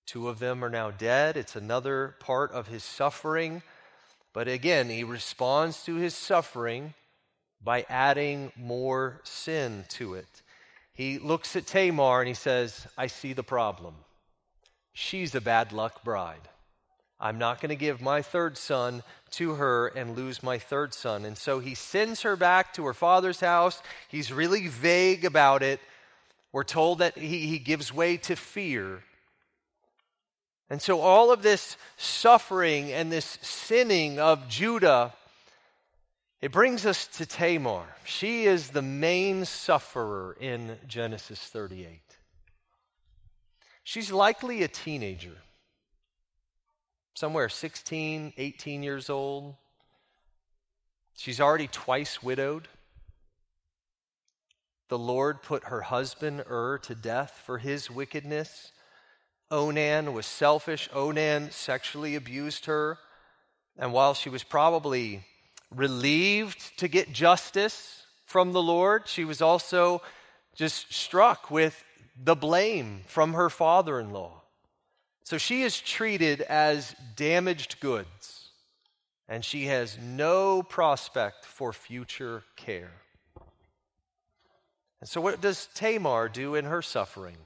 Two 0.05 0.27
of 0.27 0.37
them 0.37 0.63
are 0.63 0.69
now 0.69 0.91
dead. 0.91 1.37
It's 1.37 1.55
another 1.55 2.15
part 2.19 2.51
of 2.51 2.67
his 2.67 2.83
suffering. 2.83 3.63
But 4.33 4.47
again, 4.47 4.89
he 4.89 5.03
responds 5.03 5.83
to 5.83 5.95
his 5.95 6.13
suffering 6.15 6.93
by 7.61 7.85
adding 7.89 8.51
more 8.55 9.21
sin 9.23 9.85
to 9.89 10.13
it. 10.13 10.43
He 10.93 11.17
looks 11.17 11.55
at 11.55 11.65
Tamar 11.65 12.19
and 12.19 12.27
he 12.27 12.33
says, 12.33 12.87
I 12.97 13.07
see 13.07 13.33
the 13.33 13.43
problem. 13.43 13.95
She's 14.93 15.33
a 15.33 15.41
bad 15.41 15.71
luck 15.71 16.03
bride. 16.03 16.49
I'm 17.19 17.37
not 17.37 17.59
going 17.59 17.69
to 17.69 17.75
give 17.75 18.01
my 18.01 18.21
third 18.21 18.57
son 18.57 19.03
to 19.31 19.55
her 19.55 19.87
and 19.87 20.15
lose 20.15 20.41
my 20.41 20.57
third 20.57 20.93
son. 20.93 21.25
And 21.25 21.37
so 21.37 21.59
he 21.59 21.75
sends 21.75 22.21
her 22.21 22.35
back 22.35 22.73
to 22.73 22.85
her 22.85 22.93
father's 22.93 23.41
house. 23.41 23.81
He's 24.07 24.31
really 24.31 24.67
vague 24.67 25.25
about 25.25 25.63
it. 25.63 25.79
We're 26.51 26.63
told 26.63 26.99
that 26.99 27.17
he, 27.17 27.47
he 27.47 27.59
gives 27.59 27.93
way 27.93 28.17
to 28.17 28.35
fear. 28.35 29.03
And 30.69 30.81
so 30.81 31.01
all 31.01 31.31
of 31.31 31.41
this 31.41 31.77
suffering 31.97 32.91
and 32.91 33.11
this 33.11 33.39
sinning 33.41 34.19
of 34.19 34.47
Judah, 34.47 35.13
it 36.41 36.51
brings 36.51 36.85
us 36.85 37.07
to 37.17 37.25
Tamar. 37.25 37.85
She 38.05 38.45
is 38.45 38.69
the 38.69 38.81
main 38.81 39.45
sufferer 39.45 40.37
in 40.39 40.77
Genesis 40.87 41.39
38. 41.39 42.01
She's 43.83 44.11
likely 44.11 44.61
a 44.61 44.67
teenager 44.67 45.37
somewhere 47.19 47.49
16, 47.49 48.31
18 48.37 48.81
years 48.81 49.09
old. 49.09 49.55
She's 51.17 51.41
already 51.41 51.67
twice 51.67 52.23
widowed. 52.23 52.69
The 54.87 54.97
Lord 54.97 55.41
put 55.41 55.65
her 55.65 55.81
husband 55.81 56.45
Ur 56.49 56.77
to 56.83 56.95
death 56.95 57.41
for 57.45 57.57
his 57.57 57.91
wickedness. 57.91 58.71
Onan 59.51 60.13
was 60.13 60.25
selfish. 60.25 60.89
Onan 60.93 61.51
sexually 61.51 62.15
abused 62.15 62.65
her. 62.65 62.97
And 63.77 63.93
while 63.93 64.13
she 64.13 64.29
was 64.29 64.43
probably 64.43 65.23
relieved 65.73 66.77
to 66.79 66.87
get 66.87 67.11
justice 67.11 68.03
from 68.25 68.51
the 68.51 68.61
Lord, 68.61 69.07
she 69.07 69.25
was 69.25 69.41
also 69.41 70.01
just 70.55 70.93
struck 70.93 71.49
with 71.49 71.83
the 72.21 72.35
blame 72.35 73.01
from 73.07 73.33
her 73.33 73.49
father 73.49 73.99
in 73.99 74.11
law. 74.11 74.41
So 75.23 75.37
she 75.37 75.61
is 75.61 75.79
treated 75.79 76.41
as 76.41 76.95
damaged 77.15 77.79
goods, 77.79 78.49
and 79.27 79.45
she 79.45 79.65
has 79.65 79.97
no 79.97 80.63
prospect 80.63 81.45
for 81.45 81.71
future 81.71 82.43
care. 82.55 82.91
And 84.99 85.07
so, 85.07 85.21
what 85.21 85.39
does 85.39 85.69
Tamar 85.75 86.27
do 86.29 86.55
in 86.55 86.65
her 86.65 86.81
suffering? 86.81 87.37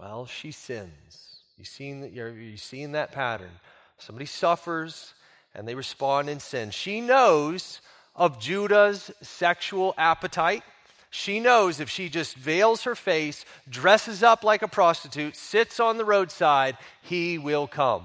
Well, 0.00 0.24
she 0.24 0.50
sins. 0.50 1.42
You've 1.58 1.68
seen, 1.68 2.10
you've 2.14 2.60
seen 2.60 2.92
that 2.92 3.12
pattern. 3.12 3.50
Somebody 3.98 4.24
suffers 4.24 5.12
and 5.54 5.68
they 5.68 5.74
respond 5.74 6.30
in 6.30 6.40
sin. 6.40 6.70
She 6.70 7.02
knows 7.02 7.82
of 8.16 8.40
Judah's 8.40 9.10
sexual 9.20 9.94
appetite. 9.98 10.62
She 11.10 11.38
knows 11.38 11.80
if 11.80 11.90
she 11.90 12.08
just 12.08 12.34
veils 12.34 12.84
her 12.84 12.94
face, 12.94 13.44
dresses 13.68 14.22
up 14.22 14.42
like 14.42 14.62
a 14.62 14.68
prostitute, 14.68 15.36
sits 15.36 15.78
on 15.78 15.98
the 15.98 16.04
roadside, 16.06 16.78
he 17.02 17.36
will 17.36 17.66
come. 17.66 18.04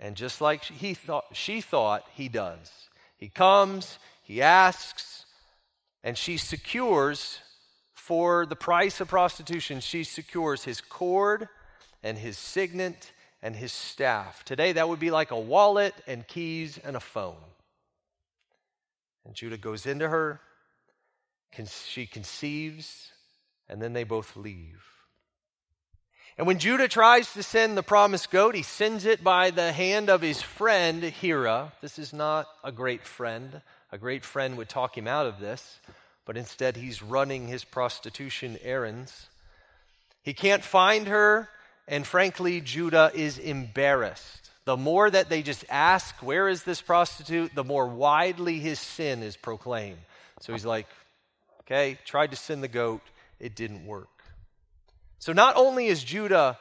And 0.00 0.16
just 0.16 0.40
like 0.40 0.64
he 0.64 0.94
thought, 0.94 1.26
she 1.32 1.60
thought, 1.60 2.04
he 2.12 2.28
does. 2.28 2.72
He 3.18 3.28
comes, 3.28 4.00
he 4.24 4.42
asks, 4.42 5.26
and 6.02 6.18
she 6.18 6.38
secures 6.38 7.38
for 8.12 8.44
the 8.44 8.54
price 8.54 9.00
of 9.00 9.08
prostitution, 9.08 9.80
she 9.80 10.04
secures 10.04 10.64
his 10.64 10.82
cord 10.82 11.48
and 12.02 12.18
his 12.18 12.36
signet 12.36 13.10
and 13.42 13.56
his 13.56 13.72
staff. 13.72 14.44
Today, 14.44 14.72
that 14.72 14.86
would 14.86 15.00
be 15.00 15.10
like 15.10 15.30
a 15.30 15.40
wallet 15.40 15.94
and 16.06 16.28
keys 16.28 16.78
and 16.84 16.94
a 16.94 17.00
phone. 17.00 17.42
And 19.24 19.34
Judah 19.34 19.56
goes 19.56 19.86
into 19.86 20.10
her 20.10 20.42
she 21.70 22.04
conceives, 22.04 23.12
and 23.66 23.80
then 23.80 23.94
they 23.94 24.04
both 24.04 24.36
leave. 24.36 24.84
And 26.36 26.46
when 26.46 26.58
Judah 26.58 26.88
tries 26.88 27.32
to 27.32 27.42
send 27.42 27.78
the 27.78 27.82
promised 27.82 28.30
goat, 28.30 28.54
he 28.54 28.62
sends 28.62 29.06
it 29.06 29.24
by 29.24 29.52
the 29.52 29.72
hand 29.72 30.10
of 30.10 30.20
his 30.20 30.42
friend 30.42 31.02
Hira. 31.02 31.72
This 31.80 31.98
is 31.98 32.12
not 32.12 32.46
a 32.62 32.72
great 32.72 33.06
friend. 33.06 33.62
A 33.90 33.96
great 33.96 34.26
friend 34.26 34.58
would 34.58 34.68
talk 34.68 34.98
him 34.98 35.08
out 35.08 35.24
of 35.24 35.40
this, 35.40 35.80
but 36.24 36.36
instead 36.36 36.76
he's 36.76 37.02
running 37.02 37.48
his 37.48 37.64
prostitution 37.64 38.58
errands. 38.62 39.26
He 40.22 40.34
can't 40.34 40.62
find 40.62 41.08
her, 41.08 41.48
and 41.88 42.06
frankly, 42.06 42.60
Judah 42.60 43.10
is 43.14 43.38
embarrassed. 43.38 44.50
The 44.64 44.76
more 44.76 45.10
that 45.10 45.28
they 45.28 45.42
just 45.42 45.64
ask, 45.68 46.14
Where 46.22 46.48
is 46.48 46.62
this 46.62 46.80
prostitute? 46.80 47.54
the 47.54 47.64
more 47.64 47.88
widely 47.88 48.58
his 48.58 48.78
sin 48.78 49.22
is 49.22 49.36
proclaimed. 49.36 49.98
So 50.40 50.52
he's 50.52 50.64
like, 50.64 50.86
Okay, 51.62 51.98
tried 52.04 52.30
to 52.30 52.36
send 52.36 52.62
the 52.62 52.68
goat, 52.68 53.02
it 53.40 53.56
didn't 53.56 53.86
work. 53.86 54.08
So 55.18 55.32
not 55.32 55.56
only 55.56 55.86
is 55.86 56.02
Judah 56.02 56.58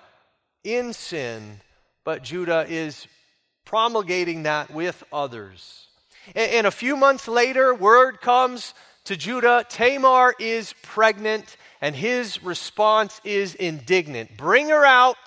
in 0.64 0.94
sin, 0.94 1.60
but 2.04 2.24
Judah 2.24 2.66
is 2.68 3.08
promulgating 3.66 4.44
that 4.44 4.72
with 4.72 5.04
others. 5.12 5.88
And, 6.36 6.68
a 6.68 6.72
few 6.72 6.96
months 6.96 7.28
later, 7.28 7.74
word 7.74 8.22
comes 8.22 8.76
to 9.12 9.18
Judah 9.18 9.66
Tamar 9.68 10.34
is 10.40 10.74
pregnant, 10.84 11.58
and 11.82 11.94
his 11.94 12.42
response 12.42 13.20
is 13.26 13.56
indignant 13.56 14.38
Bring 14.38 14.70
her 14.70 14.86
out 14.86 15.18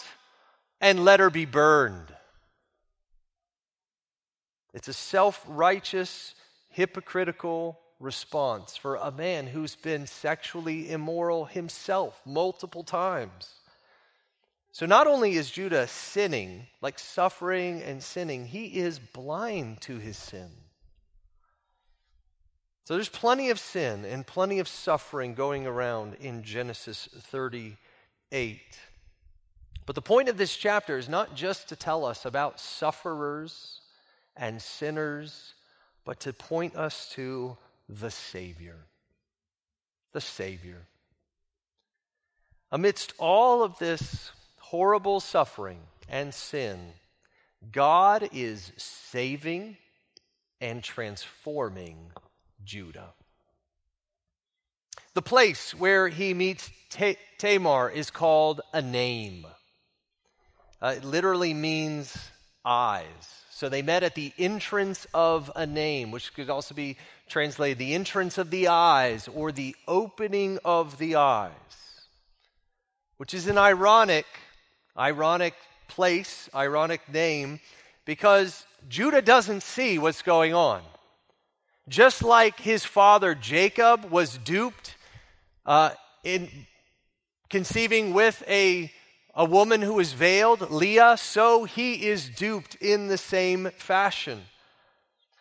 and 0.81 1.05
let 1.05 1.21
her 1.21 1.29
be 1.29 1.45
burned. 1.45 2.09
It's 4.73 4.89
a 4.89 4.95
self 4.95 5.45
righteous, 5.47 6.35
hypocritical 6.71 7.79
response 8.01 8.75
for 8.75 8.97
a 8.97 9.13
man 9.13 9.47
who's 9.47 9.77
been 9.77 10.07
sexually 10.07 10.91
immoral 10.91 11.45
himself 11.45 12.19
multiple 12.25 12.85
times. 12.85 13.51
So 14.73 14.87
not 14.87 15.07
only 15.07 15.35
is 15.35 15.51
Judah 15.51 15.89
sinning, 15.89 16.69
like 16.81 16.99
suffering 16.99 17.83
and 17.83 18.03
sinning, 18.03 18.47
he 18.47 18.65
is 18.65 18.99
blind 18.99 19.83
to 19.83 19.99
his 19.99 20.17
sin. 20.17 20.64
So 22.85 22.95
there's 22.95 23.09
plenty 23.09 23.49
of 23.49 23.59
sin 23.59 24.05
and 24.05 24.27
plenty 24.27 24.59
of 24.59 24.69
suffering 24.69 25.33
going 25.33 25.67
around 25.67 26.17
in 26.21 26.43
Genesis 26.43 27.09
38. 27.15 28.61
But 29.87 29.95
the 29.95 30.03
point 30.03 30.29
of 30.29 30.37
this 30.37 30.55
chapter 30.55 30.99
is 30.99 31.09
not 31.09 31.35
just 31.35 31.71
to 31.71 31.77
tell 31.77 32.05
us 32.05 32.27
about 32.27 32.61
sufferers 32.61 33.81
and 34.37 34.61
sinners, 34.61 35.55
but 36.05 36.21
to 36.21 36.35
point 36.35 36.77
us 36.77 37.09
to 37.15 37.57
the 37.89 38.11
Savior. 38.11 38.77
The 40.13 40.21
Savior. 40.21 40.83
Amidst 42.71 43.15
all 43.19 43.63
of 43.63 43.79
this 43.79 44.31
horrible 44.59 45.21
suffering 45.21 45.79
and 46.07 46.35
sin, 46.35 46.79
God 47.73 48.29
is 48.33 48.73
saving 48.77 49.79
and 50.61 50.83
transforming 50.83 52.11
Judah. 52.65 53.13
The 55.15 55.23
place 55.23 55.75
where 55.75 56.09
he 56.09 56.35
meets 56.35 56.71
Tamar 57.39 57.91
is 57.91 58.11
called 58.11 58.61
Enaim. 58.73 59.45
Uh, 60.83 60.95
it 60.97 61.05
literally 61.05 61.55
means 61.55 62.17
eyes. 62.65 63.07
So 63.51 63.69
they 63.69 63.83
met 63.83 64.03
at 64.03 64.17
the 64.17 64.33
entrance 64.39 65.07
of 65.15 65.51
Enaim, 65.55 66.11
which 66.11 66.35
could 66.35 66.51
also 66.51 66.75
be 66.75 66.97
translated 67.29 67.79
the 67.79 67.95
entrance 67.95 68.39
of 68.39 68.51
the 68.51 68.69
eyes 68.69 69.29
or 69.29 69.53
the 69.53 69.77
opening 69.87 70.59
of 70.65 70.99
the 70.99 71.17
eyes, 71.17 71.53
which 73.17 73.33
is 73.33 73.47
an 73.47 73.57
ironic, 73.57 74.27
ironic 74.99 75.55
place, 75.89 76.51
ironic 76.55 77.01
name, 77.13 77.61
because 78.05 78.67
Judah 78.89 79.23
doesn't 79.23 79.63
see 79.63 79.99
what's 79.99 80.23
going 80.23 80.53
on. 80.53 80.83
Just 81.89 82.23
like 82.23 82.59
his 82.61 82.85
father 82.85 83.35
Jacob 83.35 84.11
was 84.11 84.39
duped 84.39 84.97
uh, 85.67 85.91
in 86.23 86.49
conceiving 87.51 88.15
with 88.15 88.43
a, 88.49 88.91
a 89.35 89.45
woman 89.45 89.83
who 89.83 89.95
was 89.95 90.13
veiled, 90.15 90.71
Leah, 90.71 91.17
so 91.19 91.65
he 91.65 92.07
is 92.07 92.29
duped 92.29 92.75
in 92.77 93.09
the 93.09 93.19
same 93.19 93.71
fashion. 93.77 94.41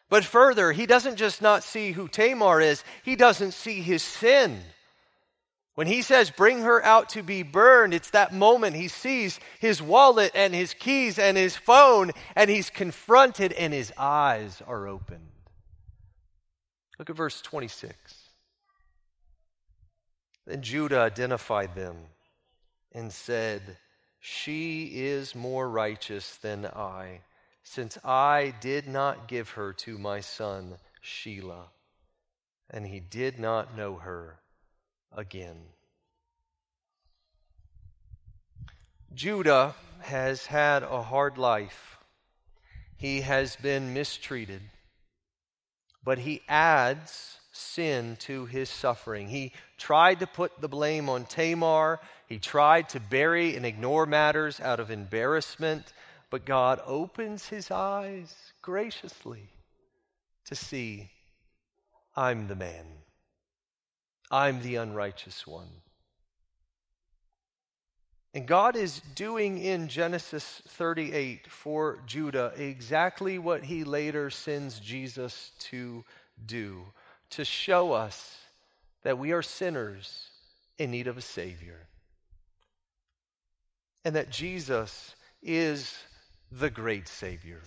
But 0.09 0.25
further, 0.25 0.73
he 0.73 0.85
doesn't 0.85 1.15
just 1.15 1.41
not 1.41 1.63
see 1.63 1.91
who 1.91 2.07
Tamar 2.07 2.61
is, 2.61 2.83
he 3.03 3.15
doesn't 3.15 3.53
see 3.53 3.81
his 3.81 4.03
sin. 4.03 4.59
When 5.75 5.87
he 5.87 6.03
says, 6.03 6.29
bring 6.29 6.61
her 6.61 6.83
out 6.85 7.09
to 7.09 7.23
be 7.23 7.41
burned, 7.41 7.95
it's 7.95 8.11
that 8.11 8.31
moment 8.31 8.75
he 8.75 8.89
sees 8.89 9.39
his 9.59 9.81
wallet 9.81 10.31
and 10.35 10.53
his 10.53 10.75
keys 10.75 11.17
and 11.17 11.35
his 11.35 11.55
phone, 11.55 12.11
and 12.35 12.47
he's 12.47 12.69
confronted, 12.69 13.53
and 13.53 13.73
his 13.73 13.91
eyes 13.97 14.61
are 14.67 14.87
opened. 14.87 15.32
Look 16.99 17.09
at 17.09 17.15
verse 17.15 17.41
26. 17.41 17.95
Then 20.45 20.61
Judah 20.61 20.99
identified 20.99 21.75
them 21.75 21.95
and 22.91 23.11
said, 23.11 23.77
She 24.19 24.91
is 24.93 25.35
more 25.35 25.69
righteous 25.69 26.35
than 26.37 26.65
I, 26.65 27.21
since 27.63 27.97
I 28.03 28.53
did 28.61 28.87
not 28.87 29.27
give 29.27 29.49
her 29.51 29.73
to 29.73 29.97
my 29.97 30.19
son 30.19 30.75
Shelah, 31.03 31.67
and 32.69 32.85
he 32.85 32.99
did 32.99 33.39
not 33.39 33.75
know 33.75 33.95
her 33.95 34.39
again. 35.11 35.57
Judah 39.13 39.75
has 40.01 40.45
had 40.45 40.83
a 40.83 41.01
hard 41.01 41.37
life. 41.37 41.97
He 42.97 43.21
has 43.21 43.55
been 43.55 43.93
mistreated 43.93 44.61
but 46.03 46.19
he 46.19 46.41
adds 46.47 47.37
sin 47.51 48.17
to 48.19 48.45
his 48.45 48.69
suffering. 48.69 49.29
He 49.29 49.53
tried 49.77 50.19
to 50.19 50.27
put 50.27 50.59
the 50.59 50.67
blame 50.67 51.09
on 51.09 51.25
Tamar, 51.25 51.99
he 52.27 52.39
tried 52.39 52.89
to 52.89 52.99
bury 52.99 53.55
and 53.55 53.65
ignore 53.65 54.05
matters 54.05 54.59
out 54.59 54.79
of 54.79 54.89
embarrassment, 54.89 55.93
but 56.29 56.45
God 56.45 56.81
opens 56.85 57.47
his 57.47 57.69
eyes 57.69 58.33
graciously 58.61 59.49
to 60.45 60.55
see 60.55 61.11
I'm 62.15 62.47
the 62.47 62.55
man, 62.55 62.85
I'm 64.31 64.61
the 64.61 64.75
unrighteous 64.75 65.45
one. 65.45 65.82
And 68.33 68.47
God 68.47 68.75
is 68.75 69.01
doing 69.13 69.59
in 69.59 69.87
Genesis 69.87 70.63
38 70.67 71.47
for 71.47 71.99
Judah 72.07 72.51
exactly 72.57 73.37
what 73.37 73.63
he 73.63 73.83
later 73.83 74.31
sends 74.31 74.79
Jesus 74.79 75.51
to 75.59 76.03
do 76.43 76.81
to 77.31 77.45
show 77.45 77.91
us 77.91 78.39
that 79.03 79.19
we 79.19 79.33
are 79.33 79.43
sinners 79.43 80.29
in 80.79 80.89
need 80.89 81.07
of 81.07 81.17
a 81.17 81.21
Savior. 81.21 81.79
And 84.03 84.15
that 84.15 84.31
Jesus 84.31 85.15
is 85.43 85.95
the 86.51 86.71
great 86.71 87.07
Savior. 87.07 87.61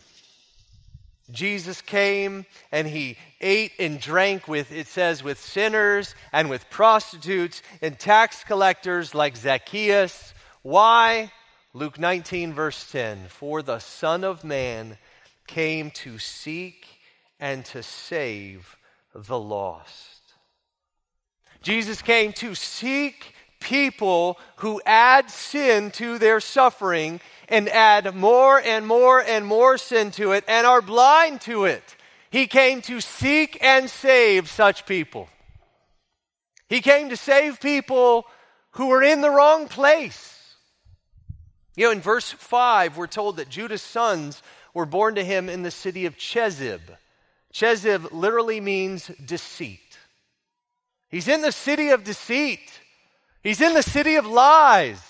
Jesus 1.30 1.80
came 1.80 2.46
and 2.70 2.86
he 2.86 3.18
ate 3.40 3.72
and 3.78 4.00
drank 4.00 4.46
with, 4.48 4.72
it 4.72 4.86
says, 4.86 5.22
with 5.22 5.40
sinners 5.40 6.14
and 6.32 6.50
with 6.50 6.68
prostitutes 6.70 7.62
and 7.82 7.98
tax 7.98 8.44
collectors 8.44 9.14
like 9.14 9.36
Zacchaeus 9.36 10.34
why? 10.66 11.30
Luke 11.74 11.96
19, 11.96 12.52
verse 12.52 12.90
10 12.90 13.28
For 13.28 13.62
the 13.62 13.78
Son 13.78 14.24
of 14.24 14.42
Man 14.42 14.98
came 15.46 15.92
to 15.92 16.18
seek 16.18 16.88
and 17.38 17.64
to 17.66 17.84
save 17.84 18.76
the 19.14 19.38
lost. 19.38 20.22
Jesus 21.62 22.02
came 22.02 22.32
to 22.32 22.56
seek 22.56 23.32
people 23.60 24.40
who 24.56 24.82
add 24.84 25.30
sin 25.30 25.92
to 25.92 26.18
their 26.18 26.40
suffering 26.40 27.20
and 27.48 27.68
add 27.68 28.16
more 28.16 28.60
and 28.60 28.88
more 28.88 29.22
and 29.22 29.46
more 29.46 29.78
sin 29.78 30.10
to 30.10 30.32
it 30.32 30.42
and 30.48 30.66
are 30.66 30.82
blind 30.82 31.42
to 31.42 31.64
it. 31.64 31.94
He 32.28 32.48
came 32.48 32.82
to 32.82 33.00
seek 33.00 33.56
and 33.62 33.88
save 33.88 34.50
such 34.50 34.84
people. 34.84 35.28
He 36.68 36.80
came 36.80 37.08
to 37.10 37.16
save 37.16 37.60
people 37.60 38.26
who 38.72 38.88
were 38.88 39.04
in 39.04 39.20
the 39.20 39.30
wrong 39.30 39.68
place. 39.68 40.35
You 41.76 41.84
know, 41.84 41.92
in 41.92 42.00
verse 42.00 42.32
5, 42.32 42.96
we're 42.96 43.06
told 43.06 43.36
that 43.36 43.50
Judah's 43.50 43.82
sons 43.82 44.42
were 44.72 44.86
born 44.86 45.14
to 45.16 45.24
him 45.24 45.50
in 45.50 45.62
the 45.62 45.70
city 45.70 46.06
of 46.06 46.16
Chezib. 46.16 46.80
Chezib 47.52 48.12
literally 48.12 48.60
means 48.60 49.08
deceit. 49.24 49.80
He's 51.10 51.28
in 51.28 51.42
the 51.42 51.52
city 51.52 51.90
of 51.90 52.02
deceit. 52.02 52.80
He's 53.42 53.60
in 53.60 53.74
the 53.74 53.82
city 53.82 54.16
of 54.16 54.26
lies. 54.26 55.00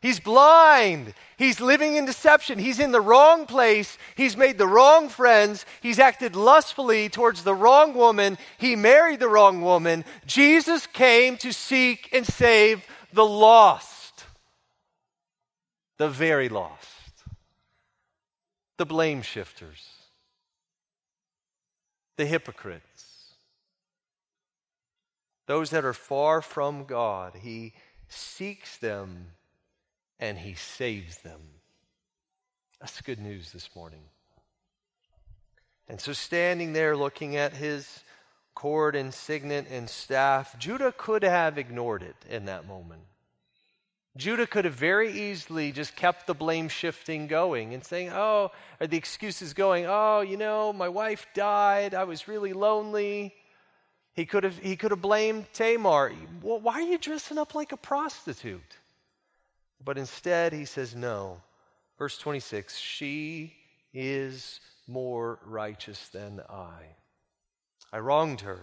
He's 0.00 0.20
blind. 0.20 1.14
He's 1.38 1.60
living 1.60 1.96
in 1.96 2.04
deception. 2.04 2.58
He's 2.58 2.80
in 2.80 2.92
the 2.92 3.00
wrong 3.00 3.46
place. 3.46 3.96
He's 4.14 4.36
made 4.36 4.58
the 4.58 4.66
wrong 4.66 5.08
friends. 5.08 5.64
He's 5.80 5.98
acted 5.98 6.36
lustfully 6.36 7.08
towards 7.08 7.42
the 7.42 7.54
wrong 7.54 7.94
woman. 7.94 8.36
He 8.58 8.76
married 8.76 9.20
the 9.20 9.28
wrong 9.28 9.62
woman. 9.62 10.04
Jesus 10.26 10.86
came 10.86 11.36
to 11.38 11.52
seek 11.52 12.10
and 12.12 12.26
save 12.26 12.84
the 13.12 13.24
lost 13.24 14.01
the 16.02 16.08
very 16.08 16.48
lost, 16.48 17.22
the 18.76 18.84
blame 18.84 19.22
shifters, 19.22 19.88
the 22.16 22.26
hypocrites, 22.26 23.36
those 25.46 25.70
that 25.70 25.84
are 25.84 25.92
far 25.92 26.42
from 26.42 26.86
God. 26.86 27.36
He 27.40 27.74
seeks 28.08 28.78
them 28.78 29.26
and 30.18 30.38
he 30.38 30.54
saves 30.54 31.18
them. 31.18 31.40
That's 32.80 33.00
good 33.00 33.20
news 33.20 33.52
this 33.52 33.70
morning. 33.76 34.02
And 35.88 36.00
so, 36.00 36.12
standing 36.12 36.72
there 36.72 36.96
looking 36.96 37.36
at 37.36 37.52
his 37.52 38.02
cord 38.56 38.96
and 38.96 39.14
signet 39.14 39.68
and 39.70 39.88
staff, 39.88 40.58
Judah 40.58 40.92
could 40.98 41.22
have 41.22 41.58
ignored 41.58 42.02
it 42.02 42.16
in 42.28 42.46
that 42.46 42.66
moment. 42.66 43.02
Judah 44.16 44.46
could 44.46 44.66
have 44.66 44.74
very 44.74 45.10
easily 45.10 45.72
just 45.72 45.96
kept 45.96 46.26
the 46.26 46.34
blame 46.34 46.68
shifting 46.68 47.28
going 47.28 47.72
and 47.72 47.82
saying, 47.82 48.10
oh, 48.12 48.50
or 48.78 48.86
the 48.86 48.98
excuses 48.98 49.54
going, 49.54 49.86
oh, 49.88 50.20
you 50.20 50.36
know, 50.36 50.72
my 50.72 50.88
wife 50.88 51.26
died. 51.34 51.94
I 51.94 52.04
was 52.04 52.28
really 52.28 52.52
lonely. 52.52 53.34
He 54.12 54.26
could 54.26 54.44
have, 54.44 54.58
he 54.58 54.76
could 54.76 54.90
have 54.90 55.00
blamed 55.00 55.46
Tamar. 55.54 56.12
Well, 56.42 56.60
why 56.60 56.74
are 56.74 56.82
you 56.82 56.98
dressing 56.98 57.38
up 57.38 57.54
like 57.54 57.72
a 57.72 57.78
prostitute? 57.78 58.76
But 59.82 59.96
instead, 59.96 60.52
he 60.52 60.66
says, 60.66 60.94
no. 60.94 61.40
Verse 61.98 62.18
26 62.18 62.76
She 62.76 63.54
is 63.94 64.60
more 64.86 65.38
righteous 65.46 66.08
than 66.08 66.42
I. 66.50 66.96
I 67.92 67.98
wronged 67.98 68.42
her. 68.42 68.60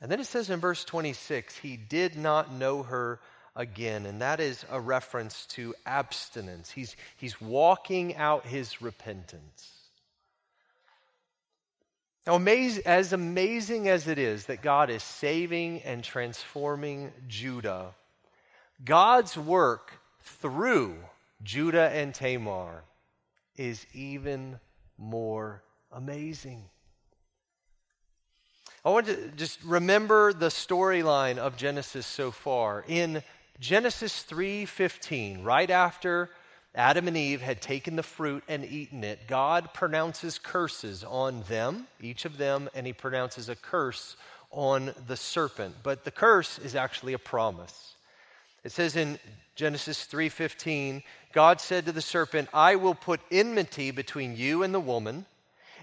And 0.00 0.10
then 0.10 0.20
it 0.20 0.26
says 0.26 0.50
in 0.50 0.60
verse 0.60 0.84
26, 0.84 1.56
he 1.58 1.76
did 1.76 2.16
not 2.16 2.52
know 2.52 2.82
her 2.82 3.20
again. 3.56 4.06
And 4.06 4.20
that 4.20 4.40
is 4.40 4.64
a 4.70 4.80
reference 4.80 5.46
to 5.46 5.74
abstinence. 5.86 6.70
He's, 6.70 6.96
he's 7.16 7.40
walking 7.40 8.16
out 8.16 8.46
his 8.46 8.82
repentance. 8.82 9.70
Now, 12.26 12.38
amaz- 12.38 12.80
as 12.86 13.12
amazing 13.12 13.88
as 13.88 14.08
it 14.08 14.18
is 14.18 14.46
that 14.46 14.62
God 14.62 14.90
is 14.90 15.02
saving 15.02 15.82
and 15.82 16.02
transforming 16.02 17.12
Judah, 17.28 17.94
God's 18.82 19.36
work 19.36 19.92
through 20.22 20.96
Judah 21.42 21.90
and 21.90 22.14
Tamar 22.14 22.84
is 23.56 23.86
even 23.92 24.58
more 24.96 25.62
amazing. 25.92 26.64
I 28.84 28.90
want 28.90 29.06
to 29.06 29.28
just 29.36 29.62
remember 29.64 30.32
the 30.32 30.48
storyline 30.48 31.38
of 31.38 31.56
Genesis 31.56 32.06
so 32.06 32.30
far. 32.30 32.84
In 32.86 33.22
Genesis 33.60 34.22
3:15, 34.22 35.44
right 35.44 35.70
after 35.70 36.30
Adam 36.74 37.06
and 37.06 37.16
Eve 37.16 37.40
had 37.40 37.62
taken 37.62 37.94
the 37.94 38.02
fruit 38.02 38.42
and 38.48 38.64
eaten 38.64 39.04
it, 39.04 39.28
God 39.28 39.72
pronounces 39.72 40.38
curses 40.38 41.04
on 41.04 41.42
them, 41.44 41.86
each 42.00 42.24
of 42.24 42.36
them, 42.36 42.68
and 42.74 42.86
he 42.86 42.92
pronounces 42.92 43.48
a 43.48 43.54
curse 43.54 44.16
on 44.50 44.92
the 45.06 45.16
serpent. 45.16 45.76
But 45.82 46.04
the 46.04 46.10
curse 46.10 46.58
is 46.58 46.74
actually 46.74 47.12
a 47.12 47.18
promise. 47.18 47.94
It 48.64 48.72
says 48.72 48.96
in 48.96 49.20
Genesis 49.54 50.04
3:15, 50.04 51.04
God 51.32 51.60
said 51.60 51.86
to 51.86 51.92
the 51.92 52.02
serpent, 52.02 52.48
"I 52.52 52.74
will 52.74 52.94
put 52.94 53.20
enmity 53.30 53.92
between 53.92 54.36
you 54.36 54.64
and 54.64 54.74
the 54.74 54.80
woman, 54.80 55.26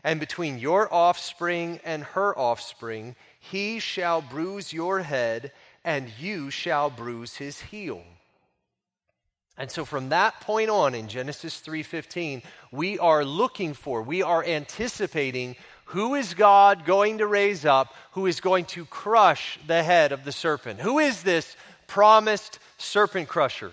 and 0.03 0.19
between 0.19 0.60
your 0.60 0.91
offspring 0.93 1.79
and 1.84 2.03
her 2.03 2.38
offspring. 2.38 3.15
He 3.39 3.79
shall 3.79 4.21
bruise 4.21 4.73
your 4.73 5.01
head, 5.01 5.51
and 5.84 6.12
you 6.20 6.50
shall 6.50 6.89
bruise 6.89 7.36
his 7.36 7.60
heel. 7.60 8.04
And 9.58 9.70
so 9.70 9.86
from 9.86 10.10
that 10.10 10.39
point 10.41 10.70
on 10.70 10.96
in 10.96 11.08
Genesis 11.08 11.60
3:15, 11.60 12.41
we 12.72 12.98
are 13.00 13.26
looking 13.26 13.74
for, 13.74 14.02
we 14.02 14.24
are 14.24 14.44
anticipating 14.44 15.56
who 15.86 16.15
is 16.15 16.34
God 16.34 16.86
going 16.86 17.17
to 17.17 17.28
raise 17.28 17.65
up 17.65 17.94
who 18.12 18.26
is 18.26 18.39
going 18.39 18.65
to 18.65 18.86
crush 18.86 19.60
the 19.67 19.84
head 19.84 20.13
of 20.13 20.24
the 20.24 20.32
serpent? 20.32 20.80
Who 20.80 21.00
is 21.00 21.22
this 21.24 21.56
promised 21.88 22.60
serpent 22.78 23.28
crusher? 23.28 23.72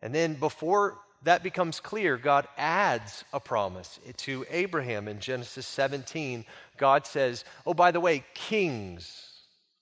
And 0.00 0.14
then 0.14 0.34
before 0.34 0.98
that 1.24 1.42
becomes 1.42 1.80
clear, 1.80 2.16
God 2.16 2.48
adds 2.56 3.24
a 3.32 3.40
promise 3.40 4.00
to 4.18 4.46
Abraham 4.48 5.08
in 5.08 5.20
Genesis 5.20 5.66
17. 5.66 6.44
God 6.78 7.06
says, 7.06 7.44
Oh, 7.66 7.74
by 7.74 7.90
the 7.90 8.00
way, 8.00 8.24
kings 8.34 9.35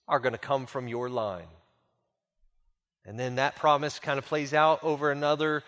are 0.07 0.19
going 0.19 0.33
to 0.33 0.39
come 0.39 0.65
from 0.65 0.87
your 0.87 1.09
line. 1.09 1.47
And 3.05 3.19
then 3.19 3.35
that 3.35 3.55
promise 3.55 3.99
kind 3.99 4.17
of 4.17 4.25
plays 4.25 4.53
out 4.53 4.83
over 4.83 5.11
another 5.11 5.63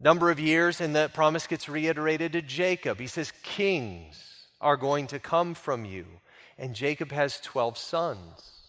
number 0.00 0.30
of 0.30 0.40
years, 0.40 0.80
and 0.80 0.96
that 0.96 1.12
promise 1.12 1.46
gets 1.46 1.68
reiterated 1.68 2.32
to 2.32 2.42
Jacob. 2.42 2.98
He 2.98 3.06
says, 3.06 3.32
Kings 3.42 4.46
are 4.60 4.76
going 4.76 5.06
to 5.08 5.18
come 5.18 5.54
from 5.54 5.84
you. 5.84 6.06
And 6.58 6.74
Jacob 6.74 7.12
has 7.12 7.40
12 7.40 7.78
sons. 7.78 8.60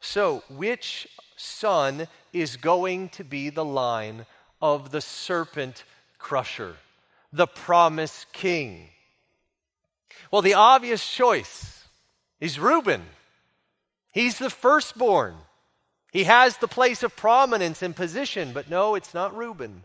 So, 0.00 0.42
which 0.48 1.08
son 1.36 2.06
is 2.32 2.56
going 2.56 3.08
to 3.10 3.24
be 3.24 3.50
the 3.50 3.64
line 3.64 4.26
of 4.62 4.90
the 4.90 5.00
serpent 5.00 5.84
crusher, 6.18 6.76
the 7.32 7.46
promised 7.46 8.32
king? 8.32 8.88
Well, 10.30 10.42
the 10.42 10.54
obvious 10.54 11.06
choice 11.06 11.84
is 12.40 12.58
Reuben. 12.58 13.02
He's 14.12 14.38
the 14.38 14.50
firstborn. 14.50 15.34
He 16.12 16.24
has 16.24 16.56
the 16.56 16.68
place 16.68 17.02
of 17.02 17.16
prominence 17.16 17.82
and 17.82 17.94
position, 17.94 18.52
but 18.52 18.70
no, 18.70 18.94
it's 18.94 19.14
not 19.14 19.36
Reuben. 19.36 19.84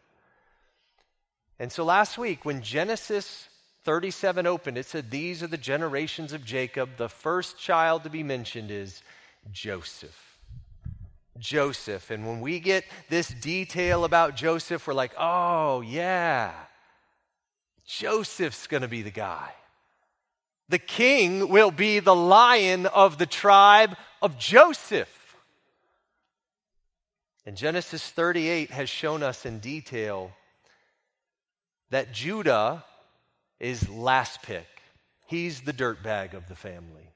And 1.59 1.71
so 1.71 1.83
last 1.83 2.17
week, 2.17 2.45
when 2.45 2.61
Genesis 2.61 3.47
37 3.83 4.47
opened, 4.47 4.77
it 4.77 4.85
said, 4.85 5.11
These 5.11 5.43
are 5.43 5.47
the 5.47 5.57
generations 5.57 6.33
of 6.33 6.45
Jacob. 6.45 6.97
The 6.97 7.09
first 7.09 7.57
child 7.57 8.03
to 8.03 8.09
be 8.09 8.23
mentioned 8.23 8.71
is 8.71 9.01
Joseph. 9.51 10.33
Joseph. 11.37 12.11
And 12.11 12.25
when 12.25 12.39
we 12.39 12.59
get 12.59 12.85
this 13.09 13.27
detail 13.27 14.05
about 14.05 14.35
Joseph, 14.35 14.87
we're 14.87 14.93
like, 14.93 15.13
oh, 15.17 15.81
yeah, 15.81 16.53
Joseph's 17.85 18.67
going 18.67 18.81
to 18.81 18.87
be 18.87 19.01
the 19.01 19.11
guy. 19.11 19.51
The 20.69 20.79
king 20.79 21.49
will 21.49 21.71
be 21.71 21.99
the 21.99 22.15
lion 22.15 22.85
of 22.85 23.17
the 23.17 23.25
tribe 23.25 23.95
of 24.21 24.37
Joseph. 24.37 25.35
And 27.45 27.57
Genesis 27.57 28.09
38 28.09 28.71
has 28.71 28.89
shown 28.89 29.21
us 29.21 29.45
in 29.45 29.59
detail 29.59 30.31
that 31.89 32.13
Judah 32.13 32.85
is 33.59 33.89
last 33.89 34.41
pick. 34.41 34.65
He's 35.27 35.61
the 35.61 35.73
dirtbag 35.73 36.33
of 36.33 36.47
the 36.47 36.55
family. 36.55 37.09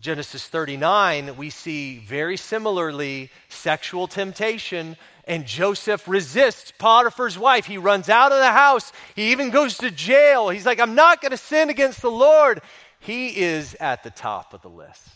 Genesis 0.00 0.48
39, 0.48 1.36
we 1.36 1.48
see 1.48 1.98
very 1.98 2.36
similarly 2.36 3.30
sexual 3.48 4.08
temptation, 4.08 4.96
and 5.24 5.46
Joseph 5.46 6.08
resists 6.08 6.72
Potiphar's 6.78 7.38
wife. 7.38 7.66
He 7.66 7.78
runs 7.78 8.08
out 8.08 8.32
of 8.32 8.38
the 8.38 8.50
house. 8.50 8.92
He 9.14 9.32
even 9.32 9.50
goes 9.50 9.76
to 9.78 9.90
jail. 9.90 10.48
He's 10.48 10.66
like, 10.66 10.80
I'm 10.80 10.94
not 10.94 11.20
going 11.20 11.30
to 11.30 11.36
sin 11.36 11.70
against 11.70 12.02
the 12.02 12.10
Lord. 12.10 12.60
He 12.98 13.36
is 13.40 13.76
at 13.80 14.02
the 14.02 14.10
top 14.10 14.52
of 14.52 14.62
the 14.62 14.68
list. 14.68 15.08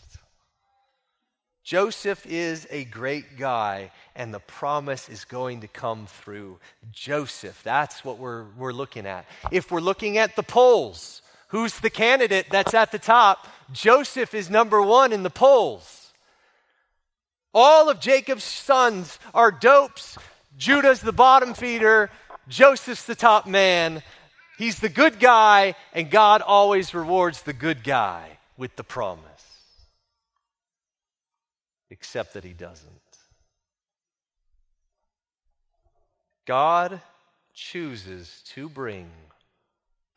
Joseph 1.63 2.25
is 2.25 2.65
a 2.71 2.85
great 2.85 3.37
guy, 3.37 3.91
and 4.15 4.33
the 4.33 4.39
promise 4.39 5.09
is 5.09 5.25
going 5.25 5.59
to 5.61 5.67
come 5.67 6.05
through 6.05 6.59
Joseph. 6.93 7.61
That's 7.61 8.05
what 8.05 8.17
we're, 8.17 8.45
we're 8.57 8.71
looking 8.71 9.05
at. 9.05 9.25
If 9.51 9.69
we're 9.69 9.81
looking 9.81 10.17
at 10.17 10.37
the 10.37 10.43
polls, 10.43 11.21
who's 11.49 11.77
the 11.79 11.89
candidate 11.89 12.45
that's 12.49 12.73
at 12.73 12.93
the 12.93 12.99
top? 12.99 13.47
Joseph 13.73 14.33
is 14.33 14.49
number 14.49 14.81
one 14.81 15.11
in 15.11 15.23
the 15.23 15.29
polls. 15.29 15.96
All 17.53 17.89
of 17.89 17.99
Jacob's 17.99 18.43
sons 18.43 19.19
are 19.33 19.51
dopes. 19.51 20.17
Judah's 20.57 21.01
the 21.01 21.11
bottom 21.11 21.53
feeder. 21.53 22.09
Joseph's 22.47 23.05
the 23.05 23.15
top 23.15 23.47
man. 23.47 24.03
He's 24.57 24.79
the 24.79 24.89
good 24.89 25.19
guy, 25.19 25.75
and 25.93 26.09
God 26.09 26.41
always 26.41 26.93
rewards 26.93 27.43
the 27.43 27.53
good 27.53 27.83
guy 27.83 28.37
with 28.57 28.75
the 28.75 28.83
promise. 28.83 29.23
Except 31.89 32.33
that 32.33 32.43
he 32.43 32.53
doesn't. 32.53 32.91
God 36.45 37.01
chooses 37.53 38.41
to 38.53 38.69
bring 38.69 39.09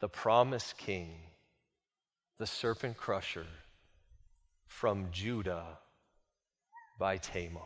the 0.00 0.08
promised 0.08 0.78
king 0.78 1.10
the 2.38 2.46
serpent 2.46 2.96
crusher 2.96 3.46
from 4.66 5.08
Judah 5.10 5.78
by 7.00 7.16
Tamar. 7.16 7.60